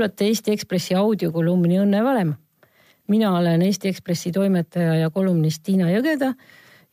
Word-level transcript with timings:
kuulate 0.00 0.30
Eesti 0.32 0.54
Ekspressi 0.56 0.94
audiokolumni 0.96 1.76
Õnne 1.76 1.98
valem. 2.00 2.30
mina 3.08 3.34
olen 3.36 3.60
Eesti 3.62 3.88
Ekspressi 3.88 4.30
toimetaja 4.32 4.94
ja 4.94 5.10
kolumnist 5.10 5.60
Tiina 5.62 5.90
Jõgeda 5.90 6.30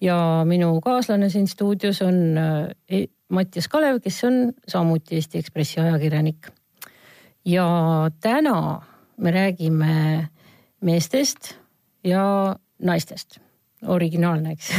ja 0.02 0.18
minu 0.46 0.82
kaaslane 0.84 1.30
siin 1.30 1.48
stuudios 1.48 2.02
on 2.02 2.18
äh, 2.38 3.06
Mattias 3.30 3.70
Kalev, 3.71 4.02
kes 4.04 4.24
on 4.28 4.52
samuti 4.68 5.16
Eesti 5.16 5.39
Ekspressi 5.39 5.80
ajakirjanik. 5.80 6.50
ja 7.46 7.68
täna 8.20 8.82
me 9.18 9.32
räägime 9.32 10.28
meestest 10.82 11.56
ja 12.04 12.56
naistest, 12.84 13.39
originaalne, 13.86 14.51
eks 14.51 14.74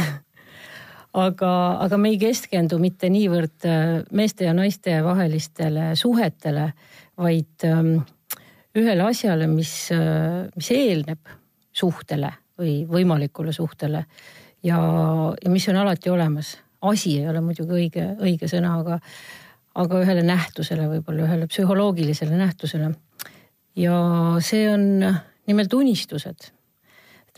aga, 1.25 1.81
aga 1.81 1.97
me 1.97 2.13
ei 2.13 2.21
keskendu 2.21 2.77
mitte 2.77 3.09
niivõrd 3.09 3.65
äh, 3.65 4.05
meeste 4.11 4.45
ja 4.45 4.53
naiste 4.53 5.01
vahelistele 5.03 5.95
suhetele, 5.95 6.69
vaid 7.17 7.65
ähm, 7.65 7.97
ühele 8.79 9.05
asjale, 9.07 9.47
mis, 9.51 9.73
äh, 9.95 10.47
mis 10.55 10.71
eelneb 10.75 11.31
suhtele 11.71 12.31
või 12.59 12.83
võimalikule 12.89 13.53
suhtele 13.55 14.03
ja, 14.65 14.79
ja 15.39 15.51
mis 15.51 15.67
on 15.71 15.79
alati 15.79 16.11
olemas. 16.11 16.57
asi 16.81 17.17
ei 17.19 17.27
ole 17.27 17.41
muidugi 17.41 17.75
õige, 17.75 18.05
õige 18.19 18.47
sõna, 18.47 18.77
aga, 18.79 18.99
aga 19.75 20.03
ühele 20.03 20.23
nähtusele, 20.27 20.87
võib-olla 20.91 21.27
ühele 21.27 21.47
psühholoogilisele 21.47 22.37
nähtusele. 22.37 22.93
ja 23.75 23.97
see 24.43 24.69
on 24.71 25.05
nimelt 25.47 25.73
unistused 25.73 26.51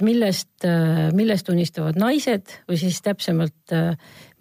millest, 0.01 0.65
millest 1.13 1.49
unistavad 1.49 1.97
naised 1.99 2.53
või 2.69 2.79
siis 2.81 3.01
täpsemalt, 3.05 3.73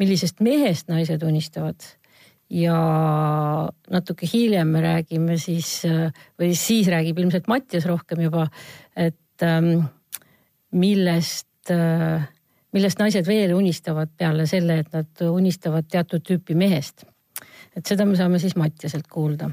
millisest 0.01 0.41
mehest 0.41 0.89
naised 0.89 1.23
unistavad. 1.27 1.77
Ja 2.51 2.77
natuke 3.91 4.29
hiljem 4.33 4.73
me 4.75 4.83
räägime 4.83 5.37
siis 5.39 5.85
või 6.41 6.53
siis 6.59 6.91
räägib 6.91 7.21
ilmselt 7.23 7.47
Mattias 7.51 7.87
rohkem 7.87 8.25
juba, 8.27 8.49
et 8.97 9.47
ähm, 9.47 9.87
millest, 10.75 11.71
millest 12.75 13.03
naised 13.03 13.27
veel 13.27 13.55
unistavad 13.55 14.11
peale 14.19 14.47
selle, 14.51 14.81
et 14.83 14.93
nad 14.95 15.25
unistavad 15.31 15.87
teatud 15.91 16.27
tüüpi 16.27 16.59
mehest. 16.59 17.07
et 17.77 17.87
seda 17.87 18.07
me 18.07 18.19
saame 18.19 18.43
siis 18.43 18.57
Mattiaselt 18.59 19.07
kuulda 19.07 19.53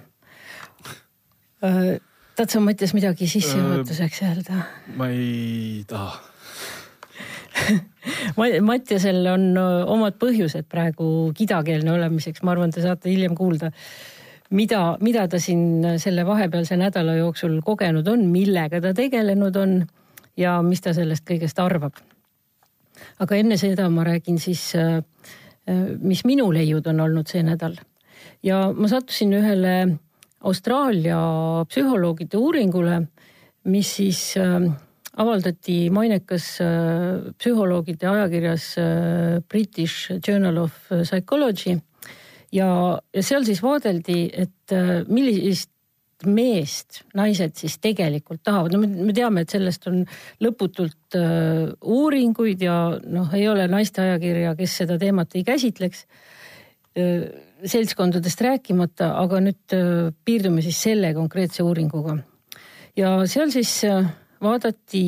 äh, 1.61 1.97
tahad 2.37 2.49
sa 2.49 2.59
Mattias 2.61 2.93
midagi 2.93 3.27
sissejuhatuseks 3.29 4.23
öelda? 4.25 4.63
ma 4.97 5.09
ei 5.13 5.83
taha 5.87 6.36
Mattiasel 8.69 9.25
on 9.31 9.49
omad 9.57 10.17
põhjused 10.21 10.67
praegu 10.71 11.31
kidakeelne 11.37 11.91
olemiseks, 11.95 12.43
ma 12.43 12.53
arvan, 12.53 12.71
te 12.71 12.83
saate 12.83 13.11
hiljem 13.11 13.35
kuulda, 13.35 13.71
mida, 14.55 14.81
mida 15.03 15.27
ta 15.27 15.41
siin 15.43 15.99
selle 15.99 16.25
vahepealse 16.27 16.77
nädala 16.79 17.17
jooksul 17.19 17.59
kogenud 17.65 18.07
on, 18.07 18.27
millega 18.31 18.81
ta 18.83 18.93
tegelenud 18.95 19.59
on 19.59 19.81
ja 20.39 20.61
mis 20.63 20.83
ta 20.85 20.93
sellest 20.95 21.25
kõigest 21.27 21.59
arvab. 21.59 21.97
aga 23.19 23.35
enne 23.35 23.57
seda 23.57 23.89
ma 23.93 24.03
räägin 24.07 24.39
siis, 24.39 24.71
mis 26.02 26.23
minu 26.25 26.47
leiud 26.53 26.87
on 26.87 26.99
olnud 27.03 27.27
see 27.27 27.43
nädal 27.43 27.75
ja 28.43 28.67
ma 28.73 28.89
sattusin 28.89 29.33
ühele 29.37 29.75
Austraalia 30.47 31.19
psühholoogide 31.69 32.37
uuringule, 32.37 32.99
mis 33.73 33.95
siis 33.97 34.21
äh, 34.37 34.67
avaldati 35.17 35.77
mainekas 35.93 36.49
äh, 36.63 37.31
psühholoogide 37.37 38.09
ajakirjas 38.11 38.67
äh, 38.81 39.39
British 39.49 40.11
Journal 40.21 40.61
of 40.65 40.77
Psychology. 41.03 41.77
ja, 42.52 42.69
ja 43.14 43.23
seal 43.23 43.45
siis 43.47 43.64
vaadeldi, 43.64 44.30
et 44.33 44.77
millist 45.11 45.71
meest 46.25 47.03
naised 47.14 47.58
siis 47.59 47.75
tegelikult 47.83 48.42
tahavad, 48.45 48.73
no 48.73 48.80
me, 48.81 48.87
me 49.09 49.14
teame, 49.14 49.43
et 49.43 49.53
sellest 49.53 49.86
on 49.89 49.99
lõputult 50.42 51.17
uh, 51.19 51.67
uuringuid 51.77 52.63
ja 52.65 52.77
noh, 53.05 53.27
ei 53.37 53.45
ole 53.45 53.67
naiste 53.69 54.02
ajakirja, 54.02 54.55
kes 54.58 54.80
seda 54.81 54.97
teemat 54.97 55.36
ei 55.37 55.43
käsitleks 55.45 56.08
uh, 56.08 57.27
seltskondadest 57.65 58.42
rääkimata, 58.43 59.11
aga 59.17 59.42
nüüd 59.42 59.75
äh, 59.75 60.09
piirdume 60.25 60.61
siis 60.65 60.80
selle 60.87 61.13
konkreetse 61.17 61.65
uuringuga. 61.65 62.17
ja 62.97 63.13
seal 63.30 63.52
siis 63.53 63.71
äh, 63.86 64.05
vaadati 64.43 65.03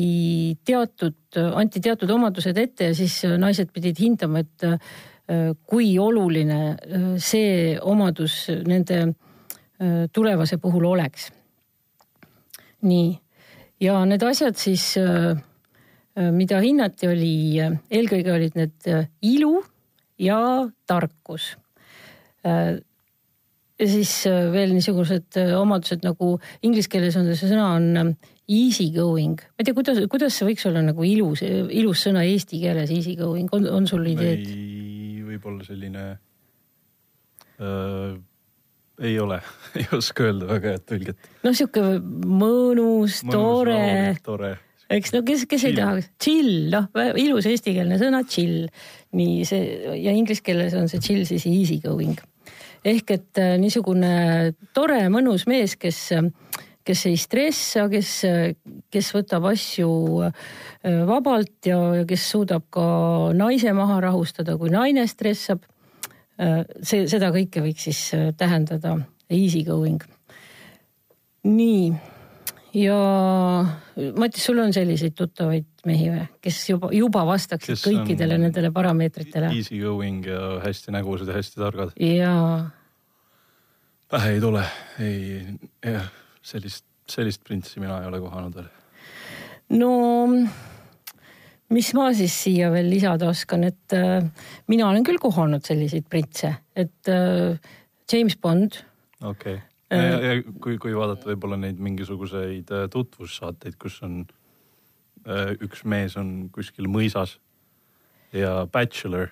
teatud, 0.66 1.38
anti 1.54 1.80
teatud 1.80 2.10
omadused 2.10 2.58
ette 2.58 2.90
ja 2.90 2.96
siis 2.96 3.20
äh, 3.28 3.36
naised 3.40 3.72
pidid 3.74 4.00
hindama, 4.00 4.44
et 4.44 4.68
kui 5.70 5.92
oluline 6.02 6.56
see 7.22 7.76
omadus 7.86 8.48
nende 8.66 8.96
tulevase 10.10 10.56
puhul 10.58 10.88
oleks. 10.88 11.28
nii, 12.82 13.12
ja 13.78 14.00
need 14.10 14.24
asjad 14.26 14.58
siis, 14.58 14.88
mida 16.34 16.58
hinnati, 16.64 17.06
oli, 17.12 17.62
eelkõige 17.62 18.34
olid 18.34 18.58
need 18.58 18.90
ilu 19.22 19.52
ja 20.18 20.40
tarkus 20.90 21.52
ja 23.80 23.88
siis 23.88 24.12
äh, 24.28 24.48
veel 24.52 24.74
niisugused 24.76 25.38
äh, 25.40 25.54
omadused 25.56 26.04
nagu 26.04 26.34
inglise 26.66 26.90
keeles 26.92 27.16
on 27.18 27.28
see 27.32 27.50
sõna 27.50 27.72
on 27.78 27.88
ähm, 27.96 28.14
easy 28.50 28.90
going. 28.94 29.40
ma 29.40 29.62
ei 29.62 29.68
tea, 29.68 29.76
kuidas, 29.76 30.00
kuidas 30.12 30.36
see 30.36 30.48
võiks 30.50 30.66
olla 30.68 30.82
nagu 30.84 31.06
ilus, 31.06 31.44
ilus 31.44 32.06
sõna 32.08 32.24
eesti 32.28 32.60
keeles 32.62 32.92
easy 32.94 33.16
going, 33.18 33.48
on, 33.56 33.68
on 33.80 33.88
sul 33.90 34.04
ideed? 34.10 34.48
võib-olla 35.30 35.64
selline 35.64 36.06
äh,, 37.60 38.16
ei 39.00 39.14
ole 39.22 39.38
ei 39.78 39.86
oska 39.96 40.28
öelda 40.28 40.50
väga 40.50 40.74
head 40.74 40.88
tõlget. 40.90 41.30
noh, 41.46 41.54
sihuke 41.56 41.86
mõnus, 42.00 43.22
tore. 43.30 44.18
tore 44.26 44.56
eks 44.90 45.14
no 45.14 45.22
kes, 45.22 45.46
kes 45.46 45.62
chill. 45.62 45.70
ei 45.70 45.78
taha, 45.78 46.08
chill, 46.20 46.56
noh 46.74 47.14
ilus 47.22 47.46
eestikeelne 47.48 48.00
sõna 48.00 48.24
chill. 48.28 48.66
nii 49.16 49.46
see 49.48 49.94
ja 50.02 50.12
inglise 50.12 50.44
keeles 50.44 50.76
on 50.76 50.90
see 50.90 51.00
chill 51.00 51.24
siis 51.28 51.46
easy 51.48 51.78
going 51.84 52.18
ehk 52.84 53.14
et 53.14 53.40
äh, 53.40 53.56
niisugune 53.60 54.52
tore, 54.76 55.02
mõnus 55.12 55.46
mees, 55.50 55.76
kes, 55.80 55.98
kes 56.86 57.06
ei 57.10 57.18
stressa, 57.20 57.86
kes, 57.92 58.12
kes 58.92 59.10
võtab 59.16 59.50
asju 59.52 59.90
äh, 60.28 60.32
vabalt 61.08 61.68
ja, 61.68 61.80
ja 62.00 62.06
kes 62.08 62.28
suudab 62.32 62.68
ka 62.72 62.86
naise 63.36 63.74
maha 63.76 64.00
rahustada, 64.06 64.56
kui 64.60 64.72
naine 64.72 65.06
stressab. 65.10 65.66
Äh, 66.40 66.62
see, 66.80 67.04
seda 67.10 67.32
kõike 67.34 67.64
võiks 67.64 67.88
siis 67.90 68.00
tähendada 68.40 68.96
easy 69.30 69.64
going. 69.64 70.00
nii 71.44 71.92
ja 72.74 72.96
Matis, 74.16 74.44
sul 74.46 74.58
on 74.62 74.72
selliseid 74.74 75.14
tuttavaid 75.18 75.66
mehi 75.88 76.10
või, 76.12 76.24
kes 76.44 76.58
juba, 76.70 76.90
juba 76.94 77.24
vastaksid 77.28 77.74
kes 77.74 77.84
kõikidele 77.88 78.38
nendele 78.40 78.70
parameetritele? 78.74 79.52
Easy 79.56 79.80
going 79.82 80.26
ja 80.28 80.58
hästi 80.64 80.94
nägusad 80.94 81.30
ja 81.30 81.38
hästi 81.38 81.60
targad. 81.60 81.94
jaa. 82.00 82.70
pähe 84.10 84.34
ei 84.36 84.42
tule, 84.42 84.64
ei, 85.02 85.40
jah, 85.84 86.10
sellist, 86.42 86.86
sellist 87.10 87.44
printsi 87.46 87.82
mina 87.82 88.00
ei 88.02 88.10
ole 88.10 88.20
kohanud 88.22 88.60
veel. 88.60 88.68
no 89.80 89.94
mis 91.70 91.94
ma 91.94 92.10
siis 92.14 92.36
siia 92.44 92.70
veel 92.74 92.90
lisada 92.90 93.30
oskan, 93.30 93.64
et 93.70 93.96
äh, 93.96 94.20
mina 94.70 94.88
olen 94.90 95.06
küll 95.06 95.22
kohanud 95.22 95.66
selliseid 95.66 96.06
printse, 96.10 96.54
et 96.76 97.10
äh, 97.10 97.58
James 98.12 98.38
Bond. 98.38 98.84
okei 99.22 99.58
okay 99.58 99.69
ja, 99.90 100.20
ja 100.20 100.34
kui, 100.62 100.78
kui 100.80 100.94
vaadata 100.96 101.30
võib-olla 101.32 101.58
neid 101.60 101.80
mingisuguseid 101.82 102.70
äh, 102.74 102.86
tutvussaateid, 102.92 103.76
kus 103.80 104.00
on 104.06 104.22
äh, 105.26 105.54
üks 105.58 105.84
mees 105.84 106.16
on 106.20 106.50
kuskil 106.54 106.88
mõisas 106.90 107.38
ja 108.36 108.66
Bachelor. 108.72 109.30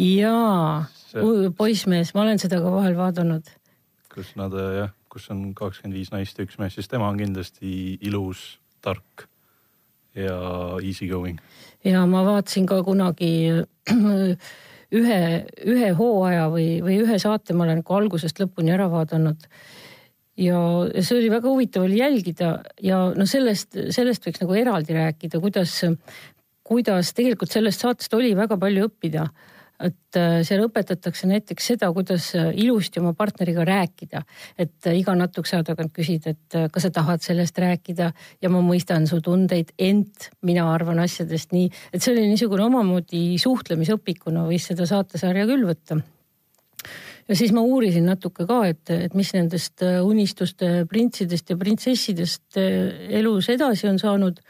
jaa 0.00 0.86
see..., 0.94 1.50
poissmees, 1.56 2.14
ma 2.14 2.24
olen 2.24 2.40
seda 2.40 2.62
ka 2.64 2.72
vahel 2.72 2.96
vaadanud. 2.98 3.50
kus 4.14 4.34
nad 4.40 4.54
äh, 4.56 4.74
jah, 4.82 4.94
kus 5.12 5.28
on 5.34 5.50
kakskümmend 5.56 5.98
viis 5.98 6.12
naist 6.14 6.38
ja 6.38 6.48
üks 6.48 6.60
mees, 6.60 6.78
siis 6.78 6.88
tema 6.88 7.10
on 7.10 7.20
kindlasti 7.20 7.98
ilus, 8.00 8.58
tark 8.84 9.28
ja 10.16 10.38
easy 10.82 11.08
going. 11.10 11.40
ja 11.84 12.06
ma 12.06 12.24
vaatasin 12.26 12.66
ka 12.66 12.80
kunagi 12.86 13.52
ühe, 14.98 15.20
ühe 15.68 15.90
hooaja 15.98 16.48
või, 16.52 16.78
või 16.84 17.02
ühe 17.04 17.18
saate 17.20 17.52
ma 17.52 17.66
olen 17.66 17.82
nagu 17.82 17.98
algusest 18.00 18.40
lõpuni 18.40 18.72
ära 18.72 18.88
vaadanud 18.90 19.44
ja 20.38 20.62
see 21.02 21.18
oli 21.18 21.28
väga 21.32 21.50
huvitav 21.50 21.84
oli 21.88 22.00
jälgida 22.00 22.54
ja 22.84 23.02
noh, 23.16 23.28
sellest, 23.28 23.76
sellest 23.94 24.26
võiks 24.28 24.42
nagu 24.44 24.56
eraldi 24.58 24.96
rääkida, 24.96 25.40
kuidas, 25.42 25.80
kuidas 26.66 27.14
tegelikult 27.16 27.54
sellest 27.54 27.84
saatest 27.84 28.14
oli 28.18 28.34
väga 28.38 28.58
palju 28.60 28.88
õppida. 28.88 29.28
et 29.78 30.16
äh, 30.18 30.40
seal 30.42 30.64
õpetatakse 30.64 31.28
näiteks 31.30 31.68
seda, 31.70 31.86
kuidas 31.94 32.32
ilusti 32.34 32.98
oma 32.98 33.12
partneriga 33.14 33.62
rääkida, 33.62 34.24
et 34.58 34.88
iga 34.90 35.14
natukese 35.14 35.54
aja 35.54 35.68
tagant 35.68 35.92
küsida, 35.94 36.32
et 36.34 36.56
äh, 36.58 36.66
kas 36.74 36.88
sa 36.88 36.90
tahad 36.90 37.22
sellest 37.22 37.58
rääkida? 37.62 38.10
Ja 38.42 38.50
ma 38.50 38.58
mõistan 38.58 39.06
su 39.06 39.20
tundeid, 39.22 39.70
ent 39.78 40.32
mina 40.42 40.66
arvan 40.74 40.98
asjadest 40.98 41.54
nii, 41.54 41.70
et 41.92 42.02
see 42.02 42.10
oli 42.16 42.26
niisugune 42.26 42.66
omamoodi 42.66 43.38
suhtlemisõpikuna 43.38 44.48
võis 44.50 44.66
seda 44.66 44.86
saatesarja 44.90 45.46
küll 45.46 45.70
võtta 45.70 46.02
ja 47.28 47.36
siis 47.36 47.52
ma 47.52 47.62
uurisin 47.64 48.06
natuke 48.08 48.46
ka, 48.48 48.62
et, 48.70 48.90
et 48.94 49.14
mis 49.18 49.30
nendest 49.36 49.84
äh, 49.84 49.98
unistuste 50.04 50.86
printsidest 50.90 51.52
ja 51.52 51.58
printsessidest 51.60 52.58
äh, 52.60 53.10
elus 53.20 53.50
edasi 53.52 53.88
on 53.90 54.00
saanud. 54.00 54.40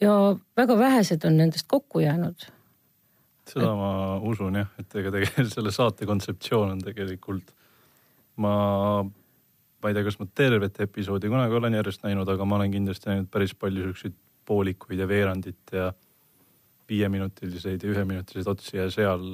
ja 0.00 0.36
väga 0.56 0.78
vähesed 0.78 1.24
on 1.24 1.36
nendest 1.36 1.66
kokku 1.68 2.00
jäänud. 2.00 2.48
seda 3.48 3.68
et... 3.70 3.76
ma 3.82 3.92
usun 4.20 4.56
jah, 4.62 4.72
et 4.78 4.96
ega 5.02 5.12
tegelikult 5.12 5.54
selle 5.58 5.72
saate 5.72 6.06
kontseptsioon 6.06 6.74
on 6.76 6.82
tegelikult, 6.84 7.52
ma, 8.36 8.56
ma 9.04 9.90
ei 9.90 9.96
tea, 9.96 10.06
kas 10.08 10.18
ma 10.20 10.28
tervet 10.34 10.80
episoodi 10.80 11.28
kunagi 11.32 11.60
olen 11.60 11.80
järjest 11.80 12.08
näinud, 12.08 12.28
aga 12.28 12.48
ma 12.48 12.60
olen 12.60 12.72
kindlasti 12.72 13.12
näinud 13.12 13.30
päris 13.32 13.54
palju 13.54 13.90
siukseid 13.90 14.16
poolikuid 14.46 15.00
ja 15.02 15.08
veerandit 15.08 15.72
ja 15.74 15.92
viieminutilised 16.88 17.82
ja 17.82 17.90
üheminutilised 17.90 18.50
otsi 18.50 18.76
ja 18.76 18.90
seal 18.94 19.24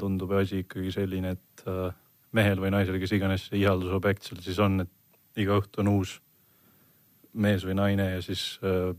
tundub 0.00 0.32
asi 0.38 0.62
ikkagi 0.64 0.92
selline, 0.94 1.34
et 1.36 1.66
äh, 1.68 1.90
mehel 2.36 2.60
või 2.62 2.72
naisel, 2.74 2.98
kes 3.00 3.14
iganes 3.16 3.48
see 3.48 3.62
ihaldusobjekt 3.62 4.28
seal 4.28 4.40
siis 4.44 4.58
on, 4.62 4.82
et 4.84 5.42
iga 5.42 5.58
õhtu 5.60 5.82
on 5.82 5.92
uus 5.96 6.18
mees 7.38 7.64
või 7.66 7.76
naine 7.78 8.10
ja 8.16 8.22
siis 8.24 8.56
äh, 8.64 8.94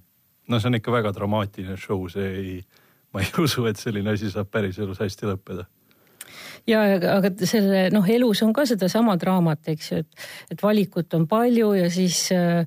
no 0.49 0.59
see 0.59 0.71
on 0.71 0.79
ikka 0.79 0.93
väga 0.93 1.13
dramaatiline 1.15 1.77
show, 1.79 2.05
see 2.11 2.29
ei, 2.29 2.55
ma 3.13 3.23
ei 3.23 3.33
usu, 3.45 3.65
et 3.69 3.81
selline 3.81 4.15
asi 4.15 4.31
saab 4.33 4.51
päriselus 4.51 5.01
hästi 5.03 5.29
lõppeda. 5.29 5.67
Ja 6.67 6.83
aga 7.15 7.31
selle 7.47 7.87
noh, 7.93 8.05
elus 8.11 8.43
on 8.45 8.51
ka 8.53 8.65
sedasama 8.69 9.15
draamat, 9.19 9.71
eks 9.73 9.91
ju, 9.91 10.01
et, 10.03 10.25
et 10.53 10.61
valikut 10.61 11.13
on 11.17 11.25
palju 11.29 11.71
ja 11.77 11.89
siis 11.93 12.27
äh, 12.35 12.65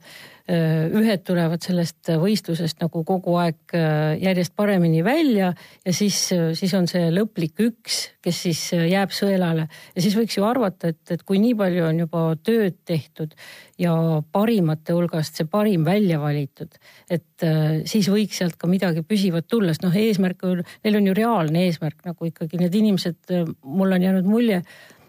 ühed 0.50 1.22
tulevad 1.22 1.62
sellest 1.62 2.10
võistlusest 2.18 2.80
nagu 2.82 3.04
kogu 3.06 3.36
aeg 3.38 3.74
äh, 3.78 4.16
järjest 4.18 4.54
paremini 4.58 5.02
välja 5.06 5.52
ja 5.54 5.94
siis, 5.94 6.18
äh, 6.34 6.50
siis 6.58 6.72
on 6.74 6.88
see 6.90 7.12
lõplik 7.14 7.60
üks, 7.62 7.98
kes 8.22 8.40
siis 8.46 8.62
jääb 8.74 9.14
sõelale. 9.14 9.68
Ja 9.94 10.02
siis 10.02 10.16
võiks 10.18 10.36
ju 10.38 10.46
arvata, 10.46 10.90
et, 10.90 11.02
et 11.14 11.22
kui 11.26 11.38
nii 11.42 11.54
palju 11.58 11.84
on 11.86 12.00
juba 12.04 12.24
tööd 12.42 12.80
tehtud 12.88 13.36
ja 13.78 13.94
parimate 14.34 14.96
hulgast 14.96 15.38
see 15.38 15.46
parim 15.50 15.86
välja 15.86 16.18
valitud, 16.22 16.74
et 17.10 17.46
siis 17.88 18.06
võiks 18.12 18.38
sealt 18.38 18.54
ka 18.60 18.68
midagi 18.70 19.02
püsivat 19.06 19.48
tulla, 19.50 19.72
sest 19.72 19.82
noh, 19.86 19.94
eesmärk, 19.98 20.44
neil 20.84 20.98
on 20.98 21.08
ju 21.08 21.14
reaalne 21.18 21.64
eesmärk 21.66 22.04
nagu 22.06 22.28
ikkagi 22.28 22.60
need 22.60 22.76
inimesed, 22.78 23.34
mul 23.62 23.96
on 23.96 24.06
jäänud 24.06 24.28
mulje 24.28 24.62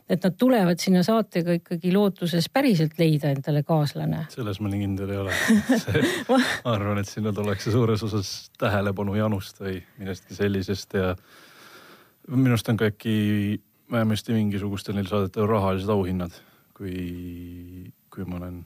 et 0.10 0.24
nad 0.24 0.36
tulevad 0.38 0.82
sinna 0.84 1.04
saatega 1.06 1.58
ikkagi 1.60 1.94
lootuses 1.94 2.50
päriselt 2.54 2.98
leida 3.00 3.32
endale 3.32 3.64
kaaslane. 3.68 4.26
selles 4.34 4.60
ma 4.60 4.72
nii 4.72 4.82
kindel 4.84 5.14
ei 5.14 5.22
ole 5.22 5.38
ma 6.32 6.40
arvan, 6.76 7.00
et 7.00 7.10
sinna 7.10 7.34
tullakse 7.36 7.72
suures 7.72 8.04
osas 8.04 8.34
tähelepanu 8.60 9.16
janust 9.20 9.62
või 9.64 9.80
millestki 10.00 10.36
sellisest 10.38 10.98
ja 11.00 11.14
minu 12.28 12.56
arust 12.56 12.70
on 12.72 12.80
ka 12.80 12.92
äkki 12.92 13.16
vähemasti 13.92 14.36
mingisugustel 14.36 14.96
neil 14.98 15.10
saadetel 15.10 15.48
rahalised 15.50 15.90
auhinnad, 15.92 16.36
kui, 16.78 17.92
kui 18.14 18.26
ma 18.28 18.40
olen 18.40 18.62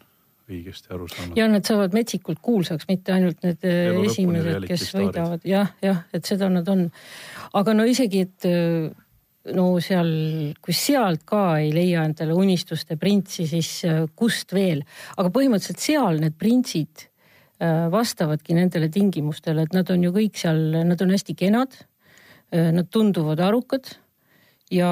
õigesti 0.47 0.93
aru 0.95 1.07
saanud. 1.11 1.37
ja 1.37 1.47
nad 1.51 1.65
saavad 1.67 1.95
metsikult 1.95 2.39
kuulsaks, 2.43 2.87
mitte 2.89 3.13
ainult 3.15 3.41
need 3.43 3.65
äh, 3.67 3.97
esimesed, 4.07 4.67
kes 4.69 4.87
võidavad, 4.95 5.43
jah, 5.47 5.73
jah, 5.83 6.05
et 6.15 6.29
seda 6.29 6.49
nad 6.51 6.67
on. 6.71 6.87
aga 7.57 7.75
no 7.75 7.87
isegi, 7.89 8.23
et 8.27 8.47
äh, 8.47 8.87
no 9.55 9.67
seal, 9.83 10.09
kui 10.63 10.75
sealt 10.75 11.23
ka 11.27 11.57
ei 11.61 11.69
leia 11.75 12.03
endale 12.07 12.35
unistuste 12.37 12.97
printsi, 12.99 13.47
siis 13.49 13.69
äh, 13.87 14.01
kust 14.17 14.53
veel, 14.55 14.83
aga 15.15 15.31
põhimõtteliselt 15.33 15.83
seal 15.83 16.19
need 16.21 16.35
printsid 16.39 17.05
äh, 17.05 17.87
vastavadki 17.93 18.57
nendele 18.57 18.89
tingimustele, 18.93 19.67
et 19.67 19.77
nad 19.77 19.89
on 19.93 20.03
ju 20.07 20.13
kõik 20.15 20.39
seal, 20.39 20.61
nad 20.87 21.01
on 21.03 21.13
hästi 21.15 21.37
kenad. 21.37 21.79
Äh, 22.51 22.71
nad 22.75 22.91
tunduvad 22.91 23.41
arukad 23.43 23.93
ja 24.71 24.91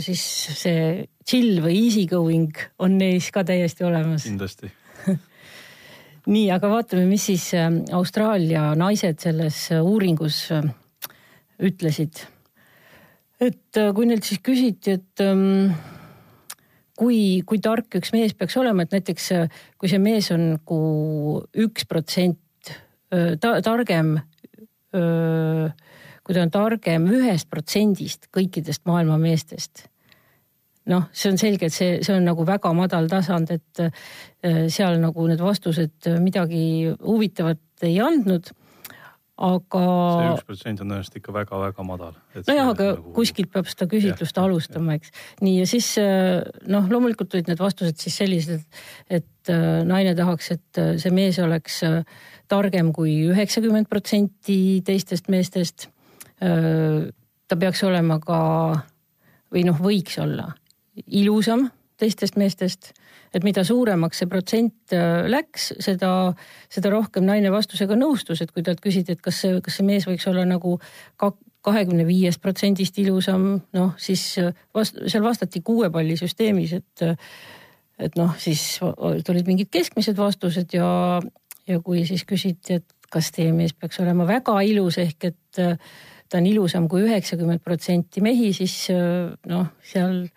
siis 0.00 0.22
see 0.56 1.06
chill 1.28 1.60
või 1.60 1.82
easy 1.82 2.06
going 2.08 2.56
on 2.80 2.96
neis 3.00 3.28
ka 3.32 3.44
täiesti 3.44 3.84
olemas. 3.84 4.24
kindlasti 4.24 4.70
nii, 6.34 6.46
aga 6.52 6.70
vaatame, 6.72 7.04
mis 7.08 7.26
siis 7.28 7.50
Austraalia 7.92 8.70
naised 8.80 9.20
selles 9.20 9.66
uuringus 9.80 10.46
ütlesid 11.60 12.24
et 13.40 13.80
äh, 13.80 13.90
kui 13.96 14.08
neilt 14.08 14.26
siis 14.28 14.40
küsiti, 14.44 14.98
et 14.98 15.24
ähm, 15.24 15.72
kui, 17.00 17.40
kui 17.48 17.60
tark 17.64 17.96
üks 18.00 18.12
mees 18.14 18.36
peaks 18.36 18.58
olema, 18.60 18.84
et 18.84 18.96
näiteks 18.96 19.30
äh, 19.36 19.60
kui 19.80 19.90
see 19.90 20.00
mees 20.02 20.30
on 20.34 20.46
nagu 20.54 20.80
üks 21.64 21.88
protsent 21.90 22.74
äh, 23.14 23.36
ta, 23.40 23.58
targem, 23.64 24.18
kui 24.90 26.34
ta 26.34 26.40
on 26.42 26.50
targem 26.50 27.04
ühest 27.14 27.46
protsendist 27.46 28.26
kõikidest 28.34 28.82
maailma 28.90 29.20
meestest. 29.22 29.84
Noh, 30.90 31.04
see 31.14 31.30
on 31.30 31.38
selge, 31.38 31.68
et 31.68 31.74
see, 31.76 32.00
see 32.02 32.16
on 32.16 32.26
nagu 32.26 32.42
väga 32.42 32.72
madal 32.74 33.06
tasand, 33.06 33.52
et 33.54 33.82
seal 34.74 34.98
nagu 34.98 35.28
need 35.30 35.38
vastused 35.38 36.08
midagi 36.18 36.90
huvitavat 37.04 37.86
ei 37.86 38.00
andnud 38.02 38.50
aga. 39.40 39.82
see 40.20 40.32
üks 40.34 40.46
protsent 40.48 40.82
on 40.82 40.90
tõenäoliselt 40.90 41.18
ikka 41.20 41.34
väga-väga 41.34 41.86
madal. 41.86 42.18
nojah, 42.36 42.70
aga 42.74 42.88
nagu... 42.92 43.14
kuskilt 43.16 43.50
peab 43.54 43.68
seda 43.70 43.88
küsitlust 43.90 44.36
ja, 44.36 44.44
alustama, 44.44 44.96
eks. 44.98 45.12
nii 45.44 45.56
ja 45.60 45.68
siis 45.70 45.88
äh, 46.02 46.42
noh, 46.70 46.88
loomulikult 46.92 47.36
olid 47.36 47.50
need 47.50 47.62
vastused 47.62 48.00
siis 48.02 48.18
sellised, 48.20 48.62
et 49.08 49.52
äh, 49.52 49.80
naine 49.88 50.14
tahaks, 50.18 50.52
et 50.56 50.82
äh, 50.82 50.92
see 51.00 51.14
mees 51.14 51.40
oleks 51.42 51.80
targem 52.50 52.92
kui 52.96 53.16
üheksakümmend 53.30 53.88
protsenti 53.90 54.80
teistest 54.86 55.30
meestest. 55.30 55.88
ta 56.40 57.56
peaks 57.60 57.82
olema 57.84 58.16
ka 58.22 58.38
või 59.52 59.66
noh, 59.66 59.76
võiks 59.76 60.16
olla 60.22 60.46
ilusam 61.06 61.66
teistest 62.00 62.40
meestest 62.40 62.92
et 63.34 63.46
mida 63.46 63.62
suuremaks 63.66 64.22
see 64.22 64.30
protsent 64.30 64.94
äh, 64.96 65.26
läks, 65.30 65.70
seda, 65.82 66.10
seda 66.72 66.92
rohkem 66.92 67.26
naine 67.26 67.52
vastusega 67.54 67.96
nõustus, 67.98 68.42
et 68.42 68.50
kui 68.54 68.64
talt 68.66 68.82
küsiti, 68.82 69.14
et 69.14 69.22
kas 69.22 69.42
see, 69.44 69.60
kas 69.64 69.78
see 69.78 69.86
mees 69.86 70.06
võiks 70.08 70.26
olla 70.30 70.46
nagu 70.48 70.78
kahekümne 71.20 72.06
viiest 72.08 72.40
protsendist 72.42 72.98
ilusam, 73.02 73.52
noh 73.76 73.94
siis 74.00 74.24
äh, 74.42 74.54
vast, 74.74 74.98
seal 75.06 75.24
vastati 75.26 75.62
kuuepallisüsteemis, 75.66 76.78
et, 76.80 77.04
et 78.00 78.16
noh, 78.18 78.32
siis 78.40 78.80
tulid 79.26 79.50
mingid 79.50 79.70
keskmised 79.72 80.18
vastused 80.18 80.74
ja, 80.74 81.20
ja 81.70 81.82
kui 81.84 82.06
siis 82.08 82.26
küsiti, 82.26 82.80
et 82.80 82.96
kas 83.10 83.30
teie 83.34 83.50
mees 83.54 83.74
peaks 83.74 83.98
olema 84.02 84.26
väga 84.26 84.54
ilus 84.66 84.98
ehk 85.02 85.30
et 85.30 85.62
äh, 85.62 85.76
ta 86.30 86.38
on 86.38 86.46
ilusam 86.46 86.86
kui 86.90 87.02
üheksakümmend 87.02 87.62
protsenti 87.62 88.22
mehi, 88.22 88.52
siis 88.54 88.74
noh, 89.50 89.64
seal 89.82 90.28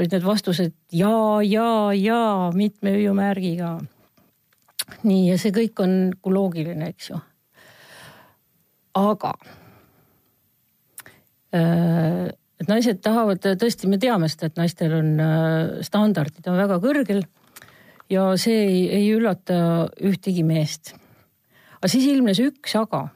olid 0.00 0.16
need 0.16 0.24
vastused 0.24 0.74
ja, 0.96 1.14
ja, 1.44 1.92
ja 1.96 2.20
mitme 2.56 2.94
hüüumärgiga. 2.96 3.78
nii, 5.02 5.30
ja 5.30 5.38
see 5.38 5.52
kõik 5.54 5.80
on 5.84 5.96
nagu 6.10 6.34
loogiline, 6.34 6.90
eks 6.90 7.10
ju. 7.12 7.20
aga 8.98 9.34
äh, 11.54 12.30
et 12.60 12.68
naised 12.68 13.00
tahavad, 13.04 13.44
tõesti, 13.60 13.88
me 13.88 13.98
teame 14.00 14.28
seda, 14.28 14.50
et 14.50 14.58
naistel 14.60 14.96
on 14.98 15.12
äh, 15.20 15.84
standardid 15.86 16.48
on 16.50 16.58
väga 16.60 16.80
kõrgel 16.82 17.22
ja 18.10 18.26
see 18.40 18.58
ei, 18.66 18.82
ei 19.00 19.08
üllata 19.14 19.88
ühtegi 20.02 20.44
meest. 20.46 20.94
aga 21.78 21.88
siis 21.88 22.08
ilmnes 22.10 22.40
üks 22.42 22.76
aga. 22.76 23.06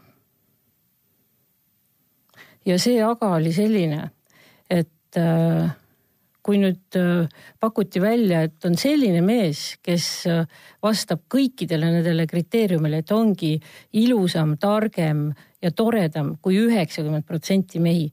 ja 2.65 2.79
see 2.81 3.01
aga 3.05 3.35
oli 3.39 3.53
selline, 3.53 4.11
et 4.71 5.21
äh, 5.21 5.73
kui 6.45 6.59
nüüd 6.61 6.99
äh, 7.01 7.25
pakuti 7.61 8.03
välja, 8.03 8.43
et 8.45 8.67
on 8.69 8.77
selline 8.79 9.23
mees, 9.25 9.79
kes 9.85 10.07
äh, 10.29 10.43
vastab 10.85 11.25
kõikidele 11.33 11.89
nendele 11.97 12.27
kriteeriumile, 12.29 13.01
et 13.01 13.13
ongi 13.17 13.55
ilusam, 13.97 14.57
targem 14.61 15.31
ja 15.65 15.73
toredam 15.73 16.35
kui 16.45 16.59
üheksakümmend 16.61 17.25
protsenti 17.29 17.81
mehi, 17.81 18.11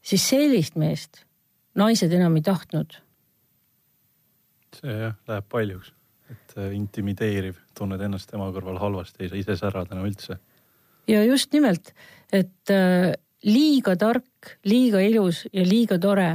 siis 0.00 0.24
sellist 0.32 0.80
meest 0.80 1.24
naised 1.76 2.12
enam 2.14 2.38
ei 2.38 2.46
tahtnud. 2.46 3.00
see 4.74 4.96
jah, 5.04 5.14
läheb 5.28 5.50
paljuks, 5.52 5.92
et 6.32 6.56
äh, 6.56 6.72
intimideeriv, 6.78 7.60
tunned 7.76 8.00
ennast 8.00 8.32
tema 8.32 8.48
kõrval 8.54 8.80
halvasti, 8.80 9.26
ei 9.26 9.32
saa 9.32 9.42
ise 9.42 9.58
särada 9.60 9.92
enam 9.92 10.08
üldse. 10.08 10.38
ja 11.10 11.20
just 11.26 11.52
nimelt, 11.52 11.92
et 12.32 12.72
liiga 13.44 13.92
tark, 14.00 14.56
liiga 14.64 15.04
ilus 15.04 15.44
ja 15.52 15.68
liiga 15.68 16.00
tore 16.00 16.32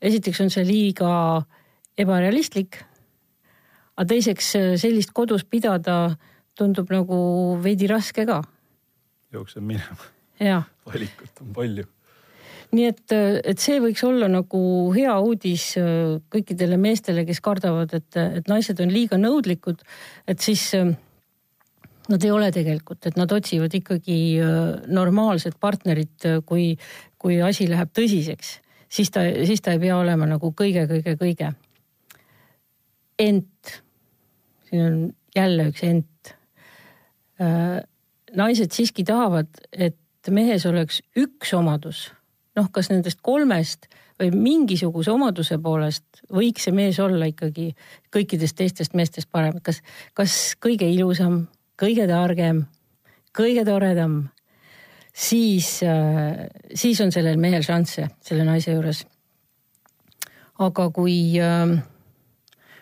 esiteks 0.00 0.40
on 0.44 0.52
see 0.52 0.66
liiga 0.66 1.10
ebarealistlik. 1.98 2.84
aga 3.98 4.06
teiseks 4.12 4.52
sellist 4.78 5.10
kodus 5.10 5.42
pidada 5.42 6.16
tundub 6.58 6.90
nagu 6.94 7.18
veidi 7.62 7.88
raske 7.90 8.26
ka. 8.26 8.42
jookseb 9.34 9.62
minema. 9.62 10.10
valikut 10.86 11.42
on 11.42 11.52
palju. 11.56 11.86
nii 12.72 12.86
et, 12.86 13.16
et 13.48 13.58
see 13.58 13.80
võiks 13.82 14.04
olla 14.06 14.28
nagu 14.30 14.60
hea 14.94 15.18
uudis 15.18 15.72
kõikidele 16.30 16.78
meestele, 16.78 17.24
kes 17.26 17.40
kardavad, 17.40 17.94
et, 17.96 18.22
et 18.40 18.48
naised 18.50 18.80
on 18.84 18.92
liiga 18.92 19.18
nõudlikud, 19.18 19.82
et 20.28 20.40
siis 20.44 20.70
nad 22.08 22.24
ei 22.24 22.30
ole 22.32 22.52
tegelikult, 22.52 23.04
et 23.08 23.18
nad 23.20 23.32
otsivad 23.32 23.74
ikkagi 23.74 24.38
normaalset 24.88 25.58
partnerit, 25.60 26.28
kui, 26.48 26.70
kui 27.20 27.40
asi 27.44 27.66
läheb 27.68 27.90
tõsiseks 27.96 28.58
siis 28.88 29.10
ta, 29.14 29.24
siis 29.46 29.62
ta 29.64 29.74
ei 29.74 29.82
pea 29.82 29.96
olema 29.96 30.26
nagu 30.26 30.52
kõige-kõige-kõige. 30.56 31.52
ent, 33.18 33.80
siin 34.68 34.84
on 34.84 34.98
jälle 35.36 35.68
üks 35.72 35.82
ent. 35.86 36.34
Äh, 37.42 37.80
naised 38.36 38.74
siiski 38.74 39.04
tahavad, 39.04 39.48
et 39.72 39.96
mehes 40.30 40.66
oleks 40.66 41.00
üks 41.16 41.54
omadus, 41.56 42.08
noh, 42.58 42.68
kas 42.72 42.90
nendest 42.90 43.22
kolmest 43.22 43.88
või 44.18 44.32
mingisuguse 44.34 45.12
omaduse 45.12 45.58
poolest 45.62 46.22
võiks 46.34 46.66
see 46.66 46.74
mees 46.74 46.98
olla 47.00 47.28
ikkagi 47.30 47.70
kõikidest 48.14 48.58
teistest 48.58 48.96
meestest 48.98 49.30
parem, 49.30 49.60
kas, 49.62 49.80
kas 50.14 50.56
kõige 50.60 50.88
ilusam, 50.90 51.46
kõige 51.78 52.08
targem, 52.10 52.64
kõige 53.36 53.64
toredam 53.68 54.24
siis, 55.18 55.80
äh, 55.82 56.46
siis 56.74 57.00
on 57.00 57.12
sellel 57.12 57.38
mehel 57.40 57.64
šansse 57.66 58.08
selle 58.22 58.46
naise 58.46 58.74
juures. 58.76 59.04
aga 60.58 60.88
kui, 60.90 61.38
äh, 61.38 61.78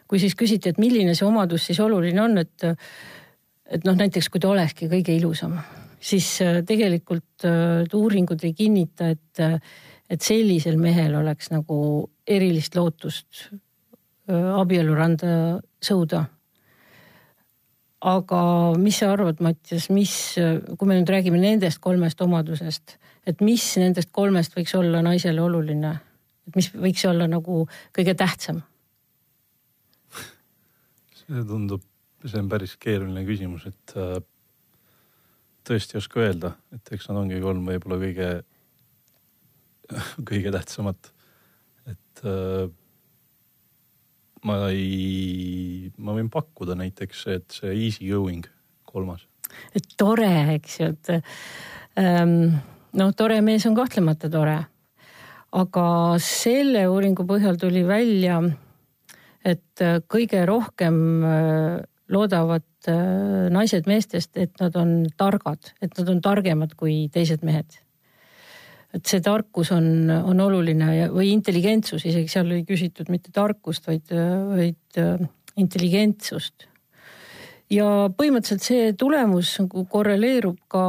kui 0.09 0.21
siis 0.21 0.35
küsiti, 0.35 0.71
et 0.71 0.79
milline 0.81 1.15
see 1.15 1.27
omadus 1.27 1.67
siis 1.69 1.81
oluline 1.81 2.23
on, 2.23 2.39
et, 2.41 2.65
et 3.69 3.85
noh, 3.85 3.97
näiteks 3.97 4.31
kui 4.33 4.41
ta 4.41 4.49
olekski 4.49 4.89
kõige 4.89 5.17
ilusam, 5.17 5.59
siis 6.01 6.29
äh, 6.45 6.63
tegelikult 6.65 7.45
uuringud 7.95 8.45
ei 8.45 8.55
kinnita, 8.57 9.11
et, 9.13 9.61
et 10.09 10.23
sellisel 10.23 10.81
mehel 10.81 11.19
oleks 11.21 11.53
nagu 11.53 11.79
erilist 12.27 12.77
lootust 12.77 13.51
abieluranda 14.27 15.29
sõuda 15.85 16.25
aga 18.07 18.41
mis 18.79 19.01
sa 19.01 19.11
arvad, 19.15 19.41
Mattias, 19.43 19.89
mis, 19.91 20.13
kui 20.79 20.89
me 20.89 20.99
nüüd 20.99 21.11
räägime 21.11 21.41
nendest 21.43 21.81
kolmest 21.83 22.21
omadusest, 22.23 22.97
et 23.27 23.43
mis 23.45 23.65
nendest 23.83 24.13
kolmest 24.15 24.55
võiks 24.57 24.75
olla 24.79 25.03
naisele 25.05 25.43
oluline, 25.43 25.93
et 26.47 26.59
mis 26.59 26.71
võiks 26.75 27.03
olla 27.11 27.29
nagu 27.31 27.65
kõige 27.97 28.17
tähtsam? 28.19 28.63
see 31.27 31.43
tundub, 31.43 31.83
see 32.23 32.39
on 32.39 32.49
päris 32.51 32.77
keeruline 32.79 33.25
küsimus, 33.27 33.65
et 33.67 33.95
äh, 33.99 34.21
tõesti 35.67 35.97
ei 35.97 35.99
oska 35.99 36.23
öelda, 36.23 36.53
et 36.77 36.93
eks 36.95 37.09
nad 37.11 37.19
ongi 37.25 37.41
kolm 37.43 37.67
võib-olla 37.67 37.99
kõige, 37.99 38.29
kõige 40.31 40.53
tähtsamat, 40.55 41.11
et 41.91 42.23
äh, 42.23 42.69
ma 44.47 44.59
ei, 44.71 45.91
ma 45.99 46.15
võin 46.17 46.31
pakkuda 46.33 46.77
näiteks, 46.79 47.25
et 47.35 47.59
see 47.59 47.75
easy 47.87 48.11
going 48.11 48.47
kolmas. 48.87 49.27
tore, 49.99 50.31
eks 50.57 50.79
ju, 50.81 50.93
et 50.95 51.13
ähm, 52.01 52.57
noh, 52.97 53.13
tore 53.17 53.41
mees 53.45 53.67
on 53.69 53.77
kahtlemata 53.79 54.31
tore. 54.33 54.59
aga 55.57 55.89
selle 56.21 56.83
uuringu 56.91 57.25
põhjal 57.27 57.57
tuli 57.57 57.85
välja, 57.87 58.41
et 59.47 59.85
kõige 60.11 60.43
rohkem 60.47 60.97
äh, 61.25 61.79
loodavad 62.13 62.91
äh, 62.91 63.47
naised 63.55 63.89
meestest, 63.89 64.37
et 64.37 64.55
nad 64.61 64.77
on 64.77 65.07
targad, 65.17 65.73
et 65.81 65.97
nad 65.99 66.13
on 66.13 66.23
targemad 66.23 66.75
kui 66.77 67.07
teised 67.15 67.47
mehed 67.47 67.79
et 68.95 69.09
see 69.09 69.23
tarkus 69.25 69.73
on, 69.75 69.89
on 70.11 70.45
oluline 70.47 70.93
ja, 70.95 71.09
või 71.13 71.33
intelligentsus, 71.35 72.07
isegi 72.07 72.31
seal 72.33 72.53
ei 72.55 72.65
küsitud 72.69 73.11
mitte 73.13 73.35
tarkust, 73.35 73.89
vaid, 73.89 74.07
vaid 74.13 75.03
äh, 75.03 75.27
intelligentsust. 75.61 76.69
ja 77.73 78.07
põhimõtteliselt 78.15 78.63
see 78.63 78.95
tulemus 78.99 79.57
nagu 79.65 79.85
korreleerub 79.91 80.59
ka 80.71 80.87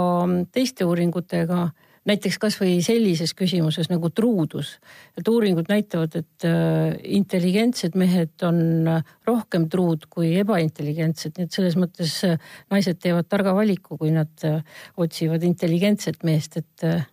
teiste 0.54 0.86
uuringutega, 0.86 1.72
näiteks 2.08 2.38
kasvõi 2.40 2.78
sellises 2.86 3.34
küsimuses 3.36 3.90
nagu 3.92 4.10
truudus. 4.16 4.78
et 5.18 5.28
uuringud 5.28 5.68
näitavad, 5.68 6.16
et 6.16 6.48
äh, 6.48 6.96
intelligentsed 7.04 7.98
mehed 7.98 8.46
on 8.46 8.88
rohkem 9.28 9.68
truud 9.70 10.06
kui 10.10 10.38
ebaintelligentsed, 10.38 11.36
nii 11.36 11.50
et 11.50 11.60
selles 11.60 11.76
mõttes 11.76 12.22
äh, 12.30 12.38
naised 12.72 13.02
teevad 13.02 13.28
targa 13.28 13.56
valiku, 13.58 13.98
kui 13.98 14.14
nad 14.16 14.48
otsivad 14.96 15.44
intelligentset 15.44 16.24
meest, 16.24 16.62
et 16.62 17.08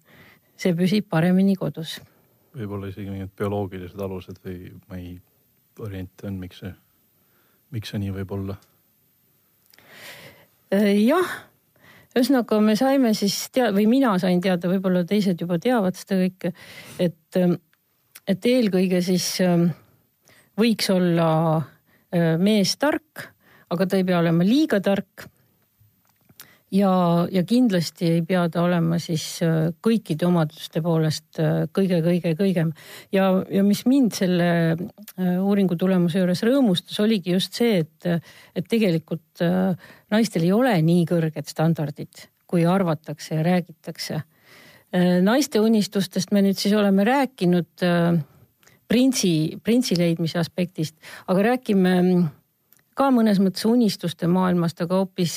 see 0.57 0.75
püsib 0.77 1.09
paremini 1.11 1.57
kodus. 1.59 1.99
võib-olla 2.55 2.91
isegi 2.91 3.11
mingid 3.11 3.33
bioloogilised 3.39 4.01
alused 4.01 4.39
või 4.45 4.71
ma 4.89 4.99
ei, 5.01 5.17
variante 5.79 6.29
on, 6.29 6.39
miks 6.39 6.63
see, 6.63 6.71
miks 7.75 7.91
see 7.91 8.01
nii 8.05 8.15
võib 8.15 8.37
olla? 8.37 8.57
Äh, 10.75 10.93
jah, 11.03 11.35
ühesõnaga 12.15 12.61
me 12.63 12.77
saime 12.79 13.15
siis 13.19 13.37
teada 13.55 13.75
või 13.75 13.89
mina 13.91 14.15
sain 14.23 14.41
teada, 14.45 14.71
võib-olla 14.71 15.05
teised 15.09 15.41
juba 15.43 15.59
teavad 15.59 15.99
seda 15.99 16.21
kõike, 16.23 16.55
et, 17.03 17.41
et 18.31 18.51
eelkõige 18.55 19.03
siis 19.03 19.27
ähm, 19.43 19.69
võiks 20.61 20.91
olla 20.95 21.29
äh, 21.59 22.35
mees 22.39 22.77
tark, 22.79 23.29
aga 23.75 23.87
ta 23.89 23.99
ei 23.99 24.07
pea 24.07 24.23
olema 24.23 24.47
liiga 24.47 24.79
tark 24.85 25.27
ja, 26.75 26.93
ja 27.33 27.43
kindlasti 27.47 28.09
ei 28.17 28.23
pea 28.27 28.45
ta 28.53 28.65
olema 28.65 28.99
siis 29.03 29.25
äh, 29.45 29.71
kõikide 29.85 30.27
omaduste 30.29 30.83
poolest 30.85 31.41
kõige-kõige-kõigem. 31.77 32.73
Äh, 32.75 33.09
ja, 33.15 33.31
ja 33.53 33.65
mis 33.67 33.85
mind 33.91 34.17
selle 34.19 34.51
äh, 34.75 35.33
uuringu 35.39 35.79
tulemuse 35.81 36.23
juures 36.23 36.45
rõõmustas, 36.47 36.99
oligi 37.05 37.35
just 37.35 37.57
see, 37.59 37.83
et, 37.85 38.29
et 38.55 38.69
tegelikult 38.71 39.43
naistel 40.15 40.47
ei 40.47 40.53
ole 40.55 40.77
nii 40.85 41.03
kõrged 41.11 41.49
standardid, 41.51 42.29
kui 42.47 42.67
arvatakse 42.69 43.35
ja 43.35 43.43
räägitakse. 43.47 44.23
naiste 45.27 45.59
unistustest 45.59 46.31
me 46.31 46.43
nüüd 46.45 46.55
siis 46.55 46.75
oleme 46.79 47.03
rääkinud 47.05 47.83
printsi, 48.87 49.59
printsi 49.59 49.97
leidmise 49.99 50.39
aspektist, 50.39 50.95
aga 51.27 51.49
räägime 51.51 51.95
ka 52.99 53.11
mõnes 53.15 53.41
mõttes 53.43 53.67
unistuste 53.69 54.29
maailmast, 54.31 54.81
aga 54.85 55.01
hoopis, 55.03 55.37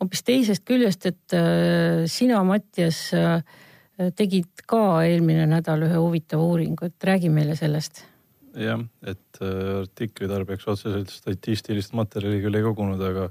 hoopis 0.00 0.24
teisest 0.26 0.64
küljest, 0.68 1.06
et 1.10 1.36
äh, 1.36 2.04
sina, 2.10 2.42
Mattias, 2.46 3.02
äh, 3.16 3.42
tegid 4.16 4.64
ka 4.68 5.02
eelmine 5.04 5.46
nädal 5.50 5.84
ühe 5.88 5.98
huvitava 6.00 6.46
uuringu, 6.46 6.88
et 6.88 7.10
räägi 7.10 7.32
meile 7.32 7.56
sellest. 7.58 8.04
jah, 8.56 8.80
et 9.06 9.42
äh, 9.44 9.80
artikli 9.82 10.28
tarbeks 10.28 10.66
otseselt 10.68 11.12
statistilist 11.12 11.94
materjali 11.94 12.40
küll 12.42 12.58
ei 12.58 12.66
kogunud, 12.66 13.02
aga 13.04 13.28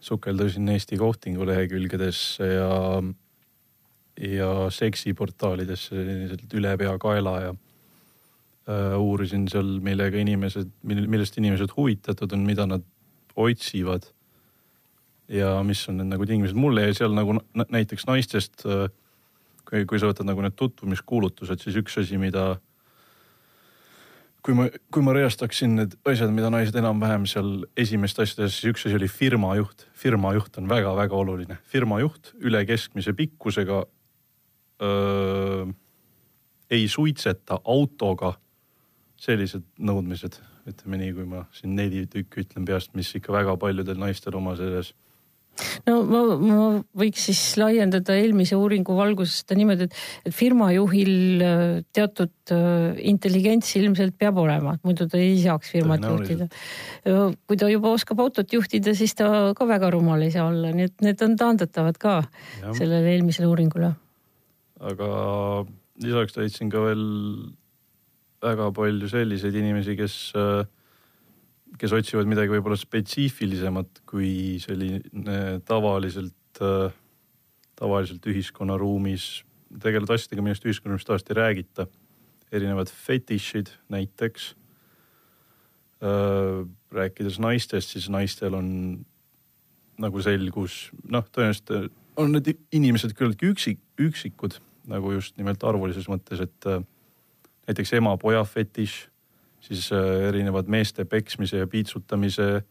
sukeldusin 0.00 0.68
Eesti 0.72 0.96
kohtingu 0.96 1.46
lehekülgedesse 1.46 2.46
ja, 2.46 3.02
ja 4.22 4.50
seksiportaalidesse 4.70 5.90
selliselt 5.96 6.54
ülepeakaela 6.54 7.34
ja 7.42 7.56
uurisin 8.68 9.46
seal, 9.48 9.78
millega 9.84 10.20
inimesed, 10.20 10.70
millest 10.84 11.38
inimesed 11.40 11.72
huvitatud 11.76 12.32
on, 12.36 12.44
mida 12.44 12.66
nad 12.68 12.84
otsivad. 13.38 14.02
ja 15.28 15.58
mis 15.62 15.82
on 15.88 15.98
need 16.00 16.08
nagu 16.08 16.24
tingimused, 16.24 16.56
mulle 16.56 16.86
jäi 16.86 16.94
seal 16.96 17.12
nagu 17.12 17.34
näiteks 17.68 18.06
naistest, 18.08 18.62
äh, 18.64 18.88
kui, 19.68 19.84
kui 19.84 20.00
sa 20.00 20.08
võtad 20.08 20.24
nagu 20.24 20.40
need 20.40 20.56
tutvumiskuulutused, 20.56 21.60
siis 21.60 21.76
üks 21.82 21.98
asi, 22.00 22.16
mida 22.20 22.54
kui 24.44 24.56
ma, 24.56 24.68
kui 24.88 25.04
ma 25.04 25.12
reastaksin 25.12 25.74
need 25.76 25.98
asjad, 26.08 26.32
mida 26.32 26.48
naised 26.52 26.76
enam-vähem 26.80 27.26
seal 27.28 27.66
esimeste 27.76 28.24
asjades, 28.24 28.56
siis 28.56 28.72
üks 28.72 28.86
asi 28.88 28.96
oli 28.96 29.10
firma 29.12 29.52
juht. 29.58 29.84
firma 29.92 30.32
juht 30.36 30.56
on 30.56 30.68
väga-väga 30.70 31.16
oluline. 31.16 31.58
firma 31.68 32.00
juht 32.00 32.32
üle 32.40 32.64
keskmise 32.64 33.12
pikkusega 33.12 33.84
öö, 34.82 35.66
ei 36.70 36.88
suitseta 36.88 37.60
autoga 37.64 38.38
sellised 39.18 39.64
nõudmised, 39.82 40.38
ütleme 40.70 41.00
nii, 41.00 41.12
kui 41.16 41.26
ma 41.26 41.44
siin 41.56 41.74
neli 41.78 42.04
tükki 42.10 42.44
ütlen 42.44 42.66
peast, 42.68 42.94
mis 42.98 43.10
ikka 43.18 43.34
väga 43.34 43.56
paljudel 43.60 43.98
naistel 43.98 44.36
oma 44.38 44.54
selles 44.58 44.94
no 45.88 45.94
ma, 46.06 46.20
ma 46.38 46.58
võiks 46.98 47.24
siis 47.28 47.40
laiendada 47.60 48.16
eelmise 48.18 48.56
uuringu 48.58 48.94
valguses 48.98 49.42
seda 49.42 49.56
niimoodi, 49.58 49.88
et, 49.88 49.96
et 50.28 50.34
firma 50.34 50.70
juhil 50.74 51.42
äh, 51.44 51.62
teatud 51.96 52.52
äh, 52.54 52.98
intelligents 53.10 53.72
ilmselt 53.80 54.16
peab 54.20 54.38
olema, 54.42 54.76
muidu 54.86 55.08
ta 55.10 55.20
ei 55.20 55.36
saaks 55.42 55.72
firmat 55.74 56.04
juhtida. 56.04 56.48
kui 57.48 57.58
ta 57.58 57.70
juba 57.70 57.92
oskab 57.96 58.20
autot 58.22 58.52
juhtida, 58.52 58.94
siis 58.96 59.14
ta 59.18 59.52
ka 59.56 59.68
väga 59.68 59.92
rumal 59.94 60.22
ei 60.24 60.34
saa 60.34 60.48
olla, 60.50 60.72
nii 60.74 60.88
et 60.90 61.06
need 61.06 61.26
on 61.26 61.36
taandatavad 61.40 61.98
ka 62.00 62.20
ja. 62.62 62.74
sellele 62.76 63.14
eelmisele 63.16 63.50
uuringule. 63.50 63.94
aga 64.78 65.08
lisaks 66.04 66.38
leidsin 66.38 66.70
ka 66.70 66.84
veel 66.86 67.06
väga 68.42 68.70
palju 68.74 69.08
selliseid 69.10 69.56
inimesi, 69.58 69.96
kes, 69.98 70.16
äh, 70.38 70.62
kes 71.78 71.94
otsivad 71.96 72.28
midagi 72.30 72.54
võib-olla 72.54 72.78
spetsiifilisemat 72.78 74.02
kui 74.08 74.58
selline 74.62 75.60
tavaliselt, 75.68 76.62
äh, 76.62 76.92
tavaliselt 77.78 78.26
ühiskonnaruumis 78.30 79.28
tegelevad 79.82 80.16
asjadega, 80.16 80.44
millest 80.44 80.66
ühiskonnaruumis 80.66 81.08
tavaliselt 81.08 81.34
ei 81.34 81.42
räägita. 81.42 81.88
erinevad 82.48 82.88
fetišid 82.88 83.68
näiteks. 83.92 84.54
Äh, 86.00 86.64
rääkides 86.90 87.36
naistest, 87.38 87.90
siis 87.90 88.08
naistel 88.08 88.54
on 88.54 89.04
nagu 89.98 90.22
selgus, 90.22 90.90
noh, 91.04 91.26
tõenäoliselt 91.28 91.90
on 92.16 92.32
need 92.32 92.54
inimesed 92.72 93.12
küllaltki 93.18 93.50
üksik, 93.52 93.82
üksikud 94.00 94.56
nagu 94.88 95.12
just 95.12 95.36
nimelt 95.36 95.62
arvulises 95.66 96.08
mõttes, 96.08 96.40
et 96.40 96.68
näiteks 97.68 97.92
ema-poja 97.98 98.42
fetiš, 98.48 99.00
siis 99.64 99.90
äh, 99.92 100.28
erinevad 100.28 100.70
meeste 100.70 101.04
peksmise 101.04 101.62
ja 101.62 101.66
piitsutamise 101.66 102.62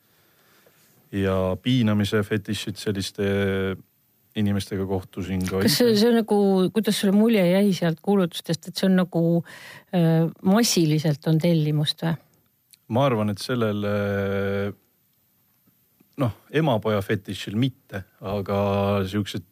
ja 1.12 1.36
piinamise 1.62 2.24
fetišid 2.24 2.80
selliste 2.82 3.28
inimestega 4.38 4.86
kohtusin 4.86 5.46
ka. 5.48 5.62
kas 5.64 5.78
see, 5.80 5.94
see 5.98 6.10
on 6.12 6.20
nagu, 6.22 6.40
kuidas 6.74 7.00
sulle 7.00 7.16
mulje 7.16 7.46
jäi 7.48 7.72
sealt 7.74 8.02
kuulutustest, 8.06 8.68
et 8.70 8.76
see 8.76 8.90
on 8.90 8.98
nagu 9.00 9.24
äh, 9.96 10.28
massiliselt 10.44 11.30
on 11.32 11.40
tellimust 11.42 12.04
või? 12.06 12.18
ma 12.94 13.08
arvan, 13.08 13.34
et 13.34 13.42
sellel 13.44 13.84
noh, 16.22 16.38
emapoja 16.56 17.02
fetišil 17.04 17.58
mitte, 17.60 18.04
aga 18.24 18.60
siuksed 19.10 19.46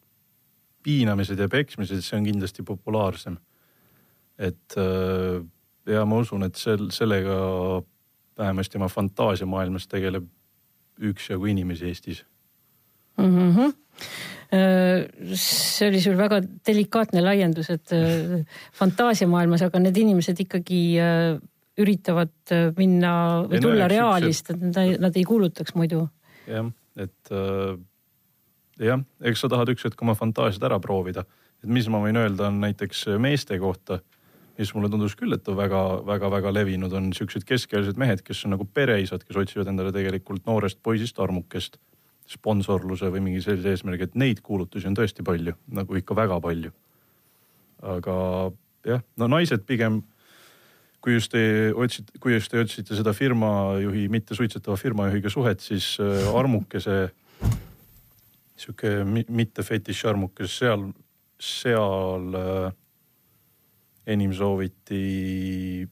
piinamised 0.86 1.40
ja 1.40 1.48
peksmised, 1.50 2.02
see 2.04 2.18
on 2.18 2.26
kindlasti 2.28 2.64
populaarsem. 2.66 3.38
Et 4.38 4.76
äh, 4.80 5.40
ja 5.86 6.04
ma 6.08 6.20
usun, 6.22 6.46
et 6.46 6.58
sel, 6.60 6.88
sellega 6.94 7.36
vähemasti 8.36 8.80
oma 8.80 8.88
fantaasiamaailmas 8.92 9.88
tegeleb 9.88 10.28
üksjagu 11.00 11.48
inimesi 11.52 11.92
Eestis 11.92 12.24
mm. 13.18 13.52
-hmm 13.56 13.76
see 14.46 15.88
oli 15.88 16.00
sul 16.00 16.14
väga 16.14 16.36
delikaatne 16.68 17.18
laiendus, 17.18 17.66
et 17.70 17.92
äh, 17.92 18.44
fantaasiamaailmas, 18.78 19.64
aga 19.66 19.80
need 19.82 19.96
inimesed 19.98 20.38
ikkagi 20.44 20.82
üritavad 21.82 22.52
minna 22.76 23.10
või 23.50 23.60
tulla 23.64 23.88
reaalist, 23.90 24.52
et 24.54 24.62
nad, 24.62 24.78
nad 25.02 25.18
ei 25.18 25.24
kuulutaks 25.26 25.74
muidu. 25.74 26.04
jah, 26.46 26.70
et 26.94 27.34
jah, 28.78 29.02
eks 29.24 29.42
sa 29.42 29.50
tahad 29.52 29.72
üks 29.72 29.86
hetk 29.86 30.02
oma 30.04 30.14
fantaasiat 30.16 30.68
ära 30.68 30.78
proovida. 30.82 31.24
et 31.62 31.70
mis 31.72 31.88
ma 31.88 32.00
võin 32.02 32.18
öelda, 32.20 32.50
on 32.50 32.60
näiteks 32.60 33.06
meeste 33.22 33.58
kohta, 33.58 34.00
mis 34.58 34.72
mulle 34.74 34.88
tundus 34.92 35.16
küll, 35.18 35.34
et 35.36 35.48
väga-väga-väga 35.48 36.52
levinud, 36.54 36.92
on 36.96 37.10
siuksed 37.16 37.44
keskealised 37.48 37.98
mehed, 38.00 38.22
kes 38.24 38.44
on 38.46 38.54
nagu 38.56 38.64
pereisad, 38.64 39.24
kes 39.26 39.36
otsivad 39.42 39.68
endale 39.72 39.92
tegelikult 39.94 40.46
noorest 40.48 40.80
poisist 40.82 41.20
armukest 41.20 41.76
sponsorluse 42.30 43.10
või 43.12 43.22
mingi 43.28 43.42
sellise 43.44 43.74
eesmärgi, 43.74 44.08
et 44.08 44.18
neid 44.18 44.42
kuulutusi 44.44 44.88
on 44.88 44.96
tõesti 44.98 45.24
palju, 45.26 45.54
nagu 45.76 45.98
ikka 46.00 46.16
väga 46.18 46.40
palju. 46.42 46.72
aga 47.86 48.14
jah, 48.88 49.02
no 49.20 49.28
naised 49.28 49.66
pigem, 49.68 50.00
kui 51.04 51.14
just 51.14 51.30
te 51.30 51.72
otsite, 51.76 52.18
kui 52.18 52.34
just 52.34 52.50
te 52.50 52.58
otsite 52.58 52.96
seda 52.98 53.12
firmajuhi, 53.14 54.08
mitte 54.10 54.34
suitsetava 54.34 54.78
firmajuhiga 54.80 55.30
suhet, 55.30 55.60
siis 55.60 55.96
äh, 56.00 56.26
armukese 56.34 57.10
sihuke 58.56 59.04
mitte 59.04 59.62
fetišarmukas, 59.62 60.56
seal, 60.58 60.88
seal 61.38 62.40
äh, 62.40 62.72
enim 64.06 64.32
sooviti 64.34 65.86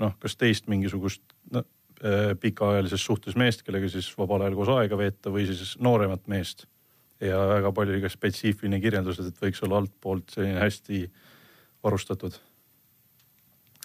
noh, 0.00 0.16
kas 0.20 0.36
teist 0.40 0.68
mingisugust 0.70 1.22
no, 1.54 1.62
äh, 2.02 2.32
pikaajalises 2.40 3.04
suhtes 3.04 3.38
meest, 3.38 3.64
kellega 3.66 3.90
siis 3.92 4.08
vabal 4.18 4.44
ajal 4.44 4.58
koos 4.58 4.72
aega 4.74 4.98
veeta 4.98 5.32
või 5.32 5.46
siis 5.50 5.76
nooremat 5.82 6.26
meest. 6.30 6.66
ja 7.20 7.36
väga 7.50 7.72
palju 7.76 7.98
ka 8.00 8.08
spetsiifiline 8.08 8.78
kirjeldus, 8.80 9.18
et 9.20 9.42
võiks 9.42 9.60
olla 9.66 9.82
altpoolt 9.82 10.30
selline 10.32 10.60
hästi 10.60 11.02
varustatud. 11.84 12.38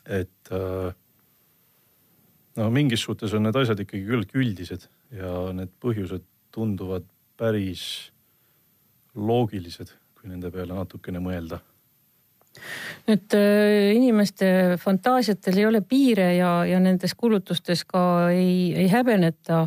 et 0.05 0.51
äh, 0.51 0.93
no 2.55 2.69
mingis 2.71 3.03
suhtes 3.03 3.33
on 3.33 3.43
need 3.43 3.55
asjad 3.55 3.79
ikkagi 3.83 4.05
küllaltki 4.07 4.39
üldised 4.39 4.87
ja 5.11 5.51
need 5.53 5.73
põhjused 5.83 6.23
tunduvad 6.55 7.05
päris 7.35 8.11
loogilised, 9.15 9.91
kui 10.15 10.31
nende 10.31 10.51
peale 10.51 10.75
natukene 10.75 11.19
mõelda 11.23 11.59
et 13.07 13.35
äh, 13.37 13.91
inimeste 13.95 14.47
fantaasiatel 14.81 15.59
ei 15.61 15.67
ole 15.69 15.81
piire 15.85 16.31
ja, 16.37 16.57
ja 16.67 16.79
nendes 16.81 17.15
kulutustes 17.17 17.85
ka 17.89 18.31
ei, 18.33 18.73
ei 18.75 18.89
häbeneta 18.91 19.65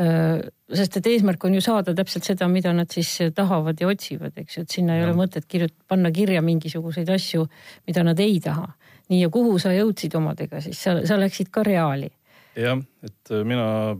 äh,. 0.00 0.44
sest 0.74 0.96
et 0.98 1.06
eesmärk 1.06 1.44
on 1.44 1.54
ju 1.54 1.60
saada 1.62 1.92
täpselt 1.94 2.26
seda, 2.26 2.48
mida 2.50 2.72
nad 2.74 2.90
siis 2.90 3.10
tahavad 3.34 3.78
ja 3.78 3.86
otsivad, 3.90 4.32
eks 4.40 4.56
ju, 4.56 4.64
et 4.64 4.72
sinna 4.78 4.96
ei 4.96 5.04
ja. 5.04 5.10
ole 5.10 5.18
mõtet 5.18 5.46
kirjut-, 5.46 5.76
panna 5.88 6.10
kirja 6.10 6.42
mingisuguseid 6.42 7.10
asju, 7.14 7.44
mida 7.86 8.02
nad 8.02 8.20
ei 8.20 8.40
taha. 8.42 8.72
nii 9.12 9.20
ja 9.20 9.28
kuhu 9.28 9.58
sa 9.60 9.74
jõudsid 9.74 10.16
omadega 10.16 10.62
siis, 10.64 10.80
sa, 10.80 10.96
sa 11.06 11.20
läksid 11.20 11.52
ka 11.54 11.62
reaali? 11.62 12.10
jah, 12.56 12.80
et 13.04 13.30
äh, 13.30 13.44
mina 13.46 13.94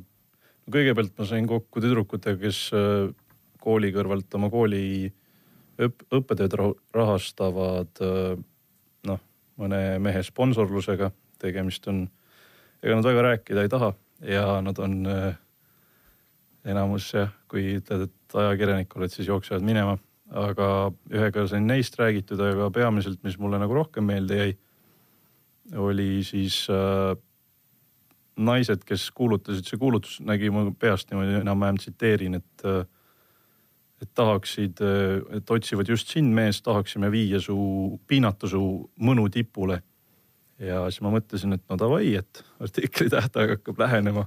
kõigepealt 0.72 1.12
ma 1.18 1.28
sain 1.28 1.46
kokku 1.46 1.82
tüdrukutega, 1.84 2.40
kes 2.40 2.70
kooli 3.64 3.90
kõrvalt 3.92 4.37
oma 4.38 4.50
kooli 4.52 5.12
õp-, 5.78 6.06
õppetööd 6.14 6.56
rahastavad 6.94 8.02
noh, 9.08 9.20
mõne 9.60 9.80
mehe 10.02 10.22
sponsorlusega. 10.22 11.10
tegemist 11.38 11.87
on, 11.88 12.06
ega 12.82 12.96
nad 12.96 13.04
väga 13.04 13.22
rääkida 13.22 13.62
ei 13.62 13.68
taha 13.68 13.92
ja 14.24 14.60
nad 14.64 14.78
on 14.78 15.02
enamus 16.64 17.10
jah, 17.12 17.32
kui 17.50 17.76
ütled, 17.78 18.08
et 18.08 18.37
ajakirjanik 18.38 18.96
oled, 18.96 19.12
siis 19.12 19.28
jooksevad 19.28 19.64
minema. 19.64 19.98
aga 20.34 20.66
ühega 21.12 21.44
sain 21.46 21.66
neist 21.68 21.98
räägitud, 22.00 22.40
aga 22.40 22.70
peamiselt, 22.72 23.20
mis 23.22 23.37
mulle 23.38 23.58
nagu 23.60 23.74
rohkem 23.76 24.06
meelde 24.08 24.38
jäi, 24.38 24.54
oli 25.78 26.24
siis 26.24 26.64
äh, 26.72 27.12
naised, 28.37 28.82
kes 28.88 29.10
kuulutasid, 29.14 29.68
see 29.68 29.78
kuulutus 29.78 30.16
nägi 30.24 30.50
mu 30.50 30.72
peast 30.80 31.12
niimoodi 31.12 31.37
enam-vähem 31.42 31.78
tsiteerin, 31.78 32.38
et 32.40 32.64
äh, 32.66 32.82
et 34.05 34.12
tahaksid, 34.17 34.81
et 35.38 35.51
otsivad 35.51 35.88
just 35.88 36.12
sind, 36.12 36.35
mees, 36.37 36.61
tahaksime 36.64 37.11
viia 37.12 37.40
su, 37.43 37.57
piinata 38.09 38.49
su 38.51 38.62
mõnu 39.01 39.27
tipule. 39.33 39.81
ja 40.59 40.85
siis 40.87 41.03
ma 41.03 41.11
mõtlesin, 41.11 41.57
et 41.57 41.64
no 41.71 41.79
davai, 41.81 42.14
et 42.21 42.43
artikli 42.62 43.09
tähtaeg 43.11 43.57
hakkab 43.57 43.81
lähenema. 43.85 44.27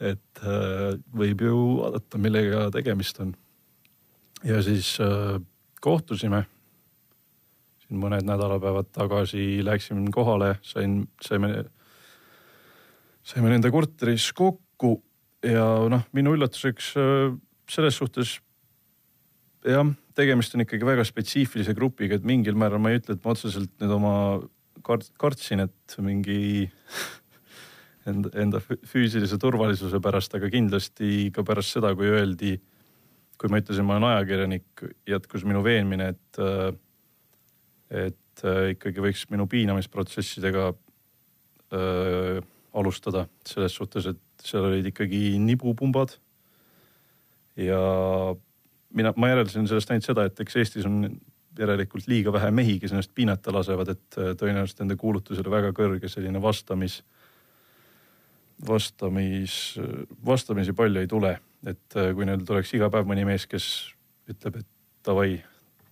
et 0.00 0.42
äh, 0.42 0.96
võib 1.16 1.40
ju 1.40 1.60
vaadata, 1.80 2.18
millega 2.18 2.70
tegemist 2.70 3.20
on. 3.20 3.34
ja 4.44 4.62
siis 4.62 4.96
äh, 5.00 5.40
kohtusime. 5.80 6.46
siin 7.86 8.00
mõned 8.02 8.26
nädalapäevad 8.26 8.90
tagasi 8.92 9.64
läksin 9.64 10.10
kohale, 10.10 10.56
sain, 10.62 11.06
saime, 11.22 11.64
saime 13.22 13.52
nende 13.52 13.70
korteris 13.70 14.32
kokku 14.32 15.02
ja 15.44 15.66
noh, 15.88 16.02
minu 16.12 16.34
üllatuseks 16.34 16.92
äh, 16.96 17.36
selles 17.70 17.96
suhtes 17.96 18.40
jah, 19.66 19.88
tegemist 20.16 20.54
on 20.56 20.64
ikkagi 20.64 20.86
väga 20.86 21.04
spetsiifilise 21.06 21.74
grupiga, 21.76 22.16
et 22.16 22.26
mingil 22.26 22.56
määral 22.58 22.82
ma 22.82 22.92
ei 22.92 23.00
ütle, 23.00 23.16
et 23.16 23.24
ma 23.24 23.34
otseselt 23.34 23.72
nüüd 23.82 23.92
oma 23.96 24.14
kart-, 24.86 25.12
kartsin, 25.20 25.64
et 25.66 25.96
mingi 26.04 26.66
enda, 28.10 28.32
enda 28.38 28.62
füüsilise 28.62 29.38
turvalisuse 29.42 30.00
pärast, 30.02 30.36
aga 30.38 30.50
kindlasti 30.52 31.30
ka 31.34 31.44
pärast 31.46 31.76
seda, 31.76 31.92
kui 31.98 32.10
öeldi, 32.10 32.56
kui 33.36 33.52
ma 33.52 33.60
ütlesin, 33.60 33.86
ma 33.86 33.98
olen 33.98 34.10
ajakirjanik, 34.12 34.86
jätkus 35.08 35.44
minu 35.48 35.62
veenmine, 35.66 36.12
et, 36.14 36.42
et 38.06 38.44
ikkagi 38.76 39.02
võiks 39.04 39.26
minu 39.32 39.48
piinamisprotsessidega 39.50 40.70
öö, 41.76 42.40
alustada. 42.76 43.26
Selles 43.48 43.76
suhtes, 43.76 44.08
et 44.12 44.46
seal 44.46 44.68
olid 44.68 44.88
ikkagi 44.90 45.36
nibupumbad 45.42 46.16
ja 47.60 47.80
mina, 48.96 49.12
ma 49.16 49.30
järeldasin 49.30 49.68
sellest 49.68 49.92
ainult 49.92 50.08
seda, 50.08 50.26
et 50.28 50.40
eks 50.42 50.56
Eestis 50.62 50.86
on 50.88 51.04
järelikult 51.56 52.08
liiga 52.10 52.32
vähe 52.34 52.50
mehi, 52.52 52.76
kes 52.80 52.92
ennast 52.92 53.12
piinata 53.16 53.52
lasevad, 53.54 53.92
et 53.94 54.18
äh, 54.20 54.32
tõenäoliselt 54.38 54.82
nende 54.84 54.96
kuulutusele 55.00 55.52
väga 55.52 55.72
kõrge 55.76 56.10
selline 56.12 56.40
vastamis, 56.42 57.00
vastamis, 58.68 59.56
vastamisi 60.24 60.76
palju 60.76 61.02
ei 61.02 61.10
tule. 61.10 61.36
et 61.66 61.96
äh, 61.96 62.12
kui 62.14 62.26
neil 62.28 62.44
tuleks 62.46 62.74
iga 62.76 62.90
päev 62.92 63.08
mõni 63.08 63.24
mees, 63.26 63.46
kes 63.50 63.66
ütleb, 64.30 64.60
et 64.60 64.68
davai, 65.06 65.40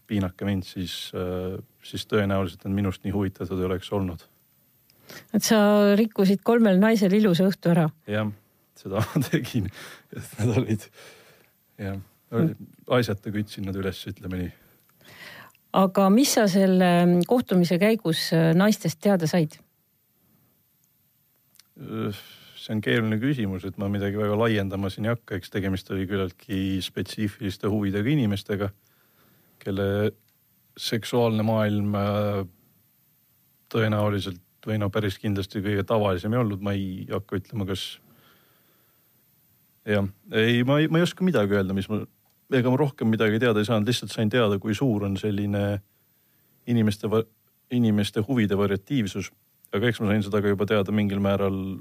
piinake 0.07 0.45
mind, 0.45 0.67
siis, 0.69 1.11
äh, 1.17 1.57
siis 1.83 2.05
tõenäoliselt 2.07 2.67
nad 2.69 2.77
minust 2.77 3.05
nii 3.05 3.15
huvitatud 3.15 3.59
ei 3.61 3.69
oleks 3.71 3.93
olnud. 3.93 4.25
et 5.33 5.43
sa 5.43 5.59
rikkusid 5.97 6.45
kolmel 6.45 6.81
naisel 6.81 7.13
ilusa 7.13 7.49
õhtu 7.49 7.73
ära? 7.73 7.89
jah, 8.07 8.33
seda 8.77 9.01
ma 9.01 9.29
tegin, 9.31 9.71
et 10.17 10.35
nad 10.41 10.59
olid 10.61 10.91
jah 11.79 12.03
asjata 12.99 13.33
kütsin 13.35 13.69
nad 13.69 13.77
üles, 13.79 14.01
ütleme 14.11 14.41
nii. 14.43 14.53
aga 15.81 16.09
mis 16.13 16.37
sa 16.37 16.47
selle 16.51 16.91
kohtumise 17.29 17.79
käigus 17.83 18.29
äh, 18.37 18.53
naistest 18.57 19.01
teada 19.05 19.29
said? 19.31 19.59
see 21.75 22.73
on 22.73 22.81
keeruline 22.81 23.19
küsimus, 23.21 23.65
et 23.67 23.79
ma 23.83 23.89
midagi 23.93 24.17
väga 24.17 24.37
laiendama 24.39 24.89
siin 24.93 25.09
ei 25.09 25.13
hakka, 25.13 25.37
eks 25.37 25.51
tegemist 25.53 25.91
oli 25.93 26.07
küllaltki 26.09 26.79
spetsiifiliste 26.85 27.69
huvidega 27.69 28.13
inimestega, 28.13 28.71
kelle 29.61 29.89
seksuaalne 30.81 31.45
maailm 31.47 31.99
äh, 31.99 32.45
tõenäoliselt 33.75 34.41
või 34.65 34.79
no 34.81 34.89
päris 34.93 35.19
kindlasti 35.21 35.61
kõige 35.65 35.85
tavalisem 35.87 36.33
ei 36.33 36.41
olnud, 36.41 36.63
ma 36.65 36.73
ei 36.77 37.05
hakka 37.11 37.41
ütlema, 37.41 37.67
kas 37.69 37.85
jah, 39.85 40.07
ei, 40.33 40.63
ma 40.67 40.81
ei, 40.81 40.89
ma 40.89 41.01
ei 41.01 41.07
oska 41.07 41.27
midagi 41.27 41.59
öelda, 41.59 41.77
mis 41.77 41.89
ma 41.93 42.03
ega 42.53 42.71
ma 42.71 42.79
rohkem 42.79 43.09
midagi 43.09 43.41
teada 43.41 43.63
ei 43.63 43.69
saanud, 43.69 43.89
lihtsalt 43.89 44.13
sain 44.13 44.31
teada, 44.33 44.59
kui 44.61 44.75
suur 44.77 45.07
on 45.07 45.17
selline 45.21 45.65
inimeste, 46.67 47.09
inimeste 47.71 48.25
huvide 48.29 48.59
variatiivsus. 48.59 49.31
aga 49.75 49.89
eks 49.89 50.01
ma 50.01 50.13
sain 50.13 50.23
seda 50.23 50.41
ka 50.43 50.53
juba 50.53 50.67
teada 50.67 50.93
mingil 50.93 51.21
määral. 51.21 51.81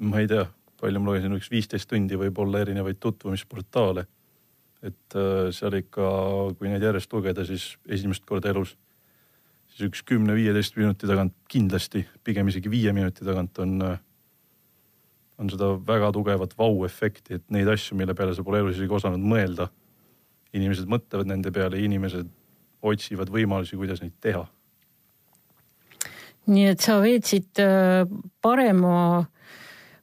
ma 0.00 0.20
ei 0.20 0.28
tea, 0.28 0.46
palju 0.80 1.00
ma 1.00 1.10
lugesin, 1.10 1.36
üks 1.36 1.50
viisteist 1.50 1.88
tundi 1.88 2.16
võib-olla 2.16 2.60
erinevaid 2.64 3.00
tutvumisportaale. 3.00 4.06
et 4.82 5.16
äh, 5.16 5.50
seal 5.50 5.78
ikka, 5.80 6.08
kui 6.58 6.68
neid 6.68 6.82
järjest 6.82 7.12
lugeda, 7.12 7.44
siis 7.44 7.78
esimest 7.88 8.24
korda 8.28 8.50
elus, 8.52 8.76
siis 9.72 9.88
üks 9.88 10.02
kümne-viieteist 10.04 10.76
minuti 10.76 11.08
tagant 11.08 11.32
kindlasti, 11.48 12.04
pigem 12.24 12.48
isegi 12.52 12.68
viie 12.68 12.92
minuti 12.92 13.24
tagant 13.24 13.58
on 13.64 13.80
äh, 13.82 13.98
on 15.38 15.50
seda 15.50 15.72
väga 15.86 16.10
tugevat 16.14 16.54
vau-efekti, 16.58 17.38
et 17.38 17.44
neid 17.54 17.68
asju, 17.70 17.96
mille 17.98 18.14
peale 18.14 18.36
sa 18.36 18.44
pole 18.46 18.60
elus 18.62 18.78
isegi 18.78 18.94
osanud 19.00 19.22
mõelda. 19.22 19.70
inimesed 20.54 20.86
mõtlevad 20.86 21.26
nende 21.26 21.50
peale, 21.50 21.80
inimesed 21.82 22.28
otsivad 22.86 23.30
võimalusi, 23.34 23.76
kuidas 23.76 24.02
neid 24.04 24.14
teha. 24.22 24.44
nii 26.46 26.66
et 26.70 26.80
sa 26.80 27.00
veetsid 27.00 27.58
äh, 27.62 28.04
parema 28.44 29.24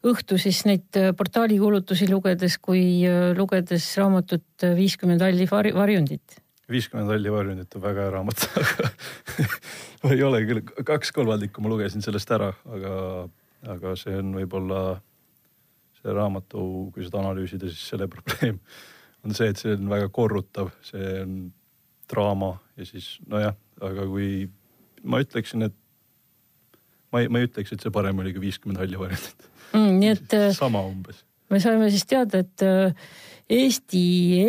õhtu 0.03 0.39
siis 0.41 0.63
neid 0.65 0.97
äh, 0.97 1.11
portaali 1.15 1.59
kuulutusi 1.61 2.09
lugedes, 2.09 2.57
kui 2.57 3.05
äh, 3.05 3.31
lugedes 3.37 3.85
raamatut 3.97 4.65
Viiskümmend 4.75 5.21
halli 5.21 5.47
varjundit? 5.49 6.41
viiskümmend 6.71 7.11
halli 7.11 7.31
varjundit 7.31 7.75
on 7.75 7.83
väga 7.83 8.05
hea 8.05 8.11
raamat 8.15 8.43
ei 10.11 10.23
ole 10.23 10.41
küll, 10.47 10.63
kaks 10.87 11.11
kolmandikku 11.15 11.63
ma 11.63 11.71
lugesin 11.71 12.03
sellest 12.03 12.31
ära, 12.31 12.51
aga, 12.77 12.93
aga 13.75 13.95
see 13.99 14.15
on 14.17 14.33
võib-olla 14.39 14.81
see 16.01 16.15
raamatu, 16.15 16.63
kui 16.93 17.05
seda 17.05 17.21
analüüsida, 17.21 17.69
siis 17.69 17.91
selle 17.93 18.07
probleem 18.11 18.59
on 19.25 19.37
see, 19.37 19.51
et 19.51 19.61
see 19.61 19.75
on 19.77 19.89
väga 19.91 20.09
korrutav, 20.13 20.71
see 20.85 21.13
on 21.21 21.35
draama 22.11 22.55
ja 22.79 22.87
siis 22.87 23.13
nojah, 23.29 23.55
aga 23.81 24.07
kui 24.09 24.31
ma 25.07 25.21
ütleksin, 25.23 25.67
et 25.69 25.77
ma 27.11 27.23
ei, 27.23 27.31
ma 27.31 27.41
ei 27.41 27.49
ütleks, 27.49 27.73
et 27.73 27.83
see 27.83 27.93
parem 27.93 28.21
oli 28.23 28.33
kui 28.35 28.47
viiskümmend 28.47 28.81
halli 28.81 28.99
varjundit 28.99 29.49
mm,. 29.73 29.99
nii 29.99 30.13
et. 30.15 30.37
sama 30.57 30.83
umbes. 30.87 31.23
me 31.51 31.59
saime 31.63 31.89
siis 31.93 32.07
teada, 32.09 32.43
et 32.43 32.65
äh, 32.65 33.11
Eesti 33.51 34.03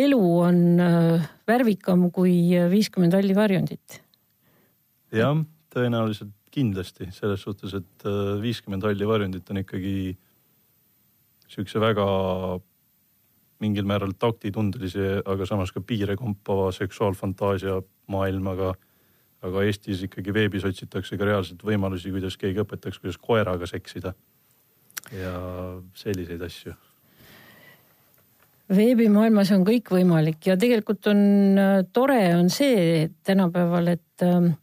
elu 0.05 0.21
on 0.39 0.59
äh, 0.79 1.25
värvikam 1.49 2.07
kui 2.15 2.37
viiskümmend 2.71 3.15
halli 3.17 3.35
varjundit. 3.35 3.99
jah, 5.13 5.35
tõenäoliselt 5.73 6.35
kindlasti 6.53 7.09
selles 7.15 7.41
suhtes, 7.43 7.73
et 7.79 8.07
äh, 8.07 8.37
viiskümmend 8.43 8.85
halli 8.85 9.07
varjundit 9.09 9.49
on 9.51 9.63
ikkagi 9.63 9.95
sihukese 11.47 11.81
väga 11.83 12.05
mingil 13.63 13.87
määral 13.87 14.13
taktitundelise, 14.19 15.21
aga 15.25 15.47
samas 15.47 15.71
ka 15.71 15.81
piire 15.81 16.17
kompava 16.19 16.71
seksuaalfantaasia 16.75 17.81
maailmaga. 18.11 18.73
aga 19.43 19.63
Eestis 19.67 19.99
ikkagi 20.05 20.31
veebis 20.31 20.63
otsitakse 20.63 21.17
ka 21.19 21.25
reaalselt 21.27 21.65
võimalusi, 21.67 22.13
kuidas 22.15 22.37
keegi 22.39 22.61
õpetaks, 22.63 23.01
kuidas 23.03 23.17
koeraga 23.19 23.67
seksida. 23.67 24.13
ja 25.11 25.33
selliseid 25.93 26.41
asju. 26.41 26.73
veebimaailmas 28.73 29.51
on 29.51 29.65
kõik 29.67 29.91
võimalik 29.91 30.47
ja 30.47 30.57
tegelikult 30.57 31.07
on 31.11 31.19
äh, 31.59 31.83
tore 31.93 32.35
on 32.35 32.49
see 32.49 33.09
tänapäeval, 33.23 33.87
et 33.87 34.23
ähm, 34.23 34.53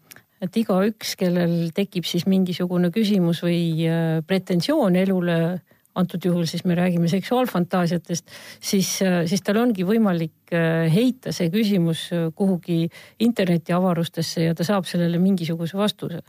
et 0.40 0.56
igaüks, 0.56 1.16
kellel 1.20 1.68
tekib 1.76 2.06
siis 2.08 2.24
mingisugune 2.26 2.90
küsimus 2.90 3.42
või 3.44 3.84
äh, 3.84 4.22
pretensioon 4.26 4.96
elule 4.96 5.36
antud 5.98 6.24
juhul 6.24 6.46
siis 6.46 6.64
me 6.64 6.74
räägime 6.78 7.08
seksuaalfantaasiatest, 7.10 8.34
siis, 8.60 8.90
siis 9.26 9.42
tal 9.46 9.58
ongi 9.62 9.86
võimalik 9.86 10.54
äh, 10.54 10.86
heita 10.92 11.34
see 11.34 11.50
küsimus 11.52 12.06
äh, 12.14 12.28
kuhugi 12.36 12.84
internetiavarustesse 13.26 14.46
ja 14.48 14.54
ta 14.54 14.66
saab 14.66 14.86
sellele 14.90 15.18
mingisuguse 15.22 15.78
vastuse. 15.78 16.22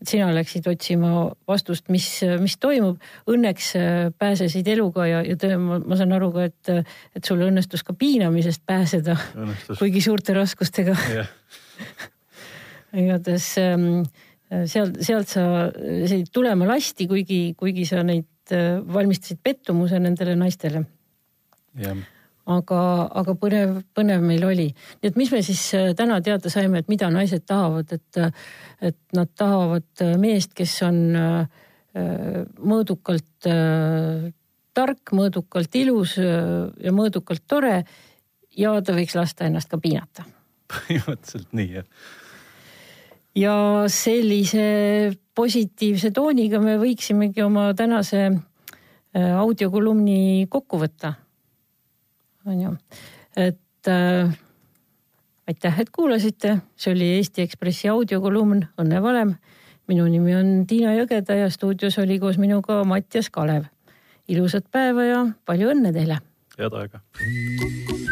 sina 0.00 0.30
läksid 0.32 0.64
otsima 0.64 1.30
vastust, 1.48 1.90
mis, 1.92 2.22
mis 2.40 2.54
toimub. 2.56 3.00
Õnneks 3.28 3.66
äh, 3.76 4.12
pääsesid 4.18 4.68
eluga 4.68 5.06
ja, 5.06 5.20
ja 5.24 5.36
töö, 5.36 5.58
ma, 5.60 5.78
ma 5.78 5.96
saan 5.96 6.12
aru 6.16 6.30
ka, 6.32 6.46
et, 6.48 6.88
et 7.16 7.24
sul 7.24 7.42
õnnestus 7.44 7.84
ka 7.84 7.92
piinamisest 7.92 8.64
pääseda, 8.66 9.16
kuigi 9.78 10.00
suurte 10.00 10.36
raskustega 10.36 10.96
yeah. 11.12 11.28
igatahes 13.04 13.52
ähm, 13.60 14.02
sealt, 14.66 14.98
sealt 15.04 15.28
sa 15.30 15.44
tulema 16.32 16.66
lasti, 16.68 17.06
kuigi, 17.08 17.42
kuigi 17.58 17.86
sa 17.88 18.02
neid 18.06 18.26
Äh, 18.50 18.80
valmistasid 18.94 19.38
pettumuse 19.42 19.98
nendele 20.02 20.34
naistele. 20.38 20.82
aga, 22.50 22.78
aga 23.20 23.34
põnev, 23.38 23.76
põnev 23.94 24.24
meil 24.26 24.44
oli. 24.48 24.66
nii 25.02 25.10
et 25.12 25.18
mis 25.20 25.30
me 25.30 25.42
siis 25.46 25.62
äh, 25.78 25.92
täna 25.94 26.18
teada 26.24 26.50
saime, 26.50 26.80
et 26.80 26.88
mida 26.90 27.10
naised 27.14 27.44
tahavad, 27.46 27.92
et, 27.94 28.18
äh, 28.18 28.32
et 28.90 28.98
nad 29.14 29.30
tahavad 29.38 30.04
meest, 30.18 30.54
kes 30.56 30.80
on 30.86 30.98
mõõdukalt 32.70 33.46
tark, 34.78 35.10
mõõdukalt 35.18 35.74
ilus 35.80 36.12
ja 36.22 36.92
mõõdukalt 36.94 37.42
tore 37.50 37.80
ja 38.54 38.76
ta 38.86 38.94
võiks 38.94 39.16
lasta 39.18 39.48
ennast 39.48 39.70
ka 39.70 39.78
piinata. 39.82 40.22
põhimõtteliselt 40.70 41.50
nii 41.58 41.80
jah 41.80 41.88
ja 43.36 43.84
sellise 43.88 45.12
positiivse 45.34 46.10
tooniga 46.14 46.60
me 46.62 46.76
võiksimegi 46.80 47.42
oma 47.44 47.70
tänase 47.78 48.26
äh, 48.26 49.32
audiokolumni 49.38 50.46
kokku 50.50 50.80
võtta. 50.80 51.14
on 52.46 52.60
ju, 52.60 52.74
et 53.36 53.88
äh, 53.88 54.32
aitäh, 55.46 55.80
et 55.80 55.90
kuulasite, 55.90 56.58
see 56.76 56.94
oli 56.94 57.14
Eesti 57.18 57.42
Ekspressi 57.46 57.88
audiokolumn 57.88 58.66
Õnne 58.80 59.02
valem. 59.02 59.34
minu 59.90 60.06
nimi 60.06 60.34
on 60.38 60.66
Tiina 60.66 60.94
Jõgeda 60.94 61.34
ja 61.34 61.50
stuudios 61.50 61.98
oli 61.98 62.18
koos 62.18 62.38
minuga 62.38 62.84
Mattias 62.84 63.30
Kalev. 63.30 63.64
ilusat 64.28 64.70
päeva 64.70 65.04
ja 65.04 65.26
palju 65.46 65.74
õnne 65.74 65.92
teile. 65.92 66.20
head 66.58 66.72
aega. 66.72 68.09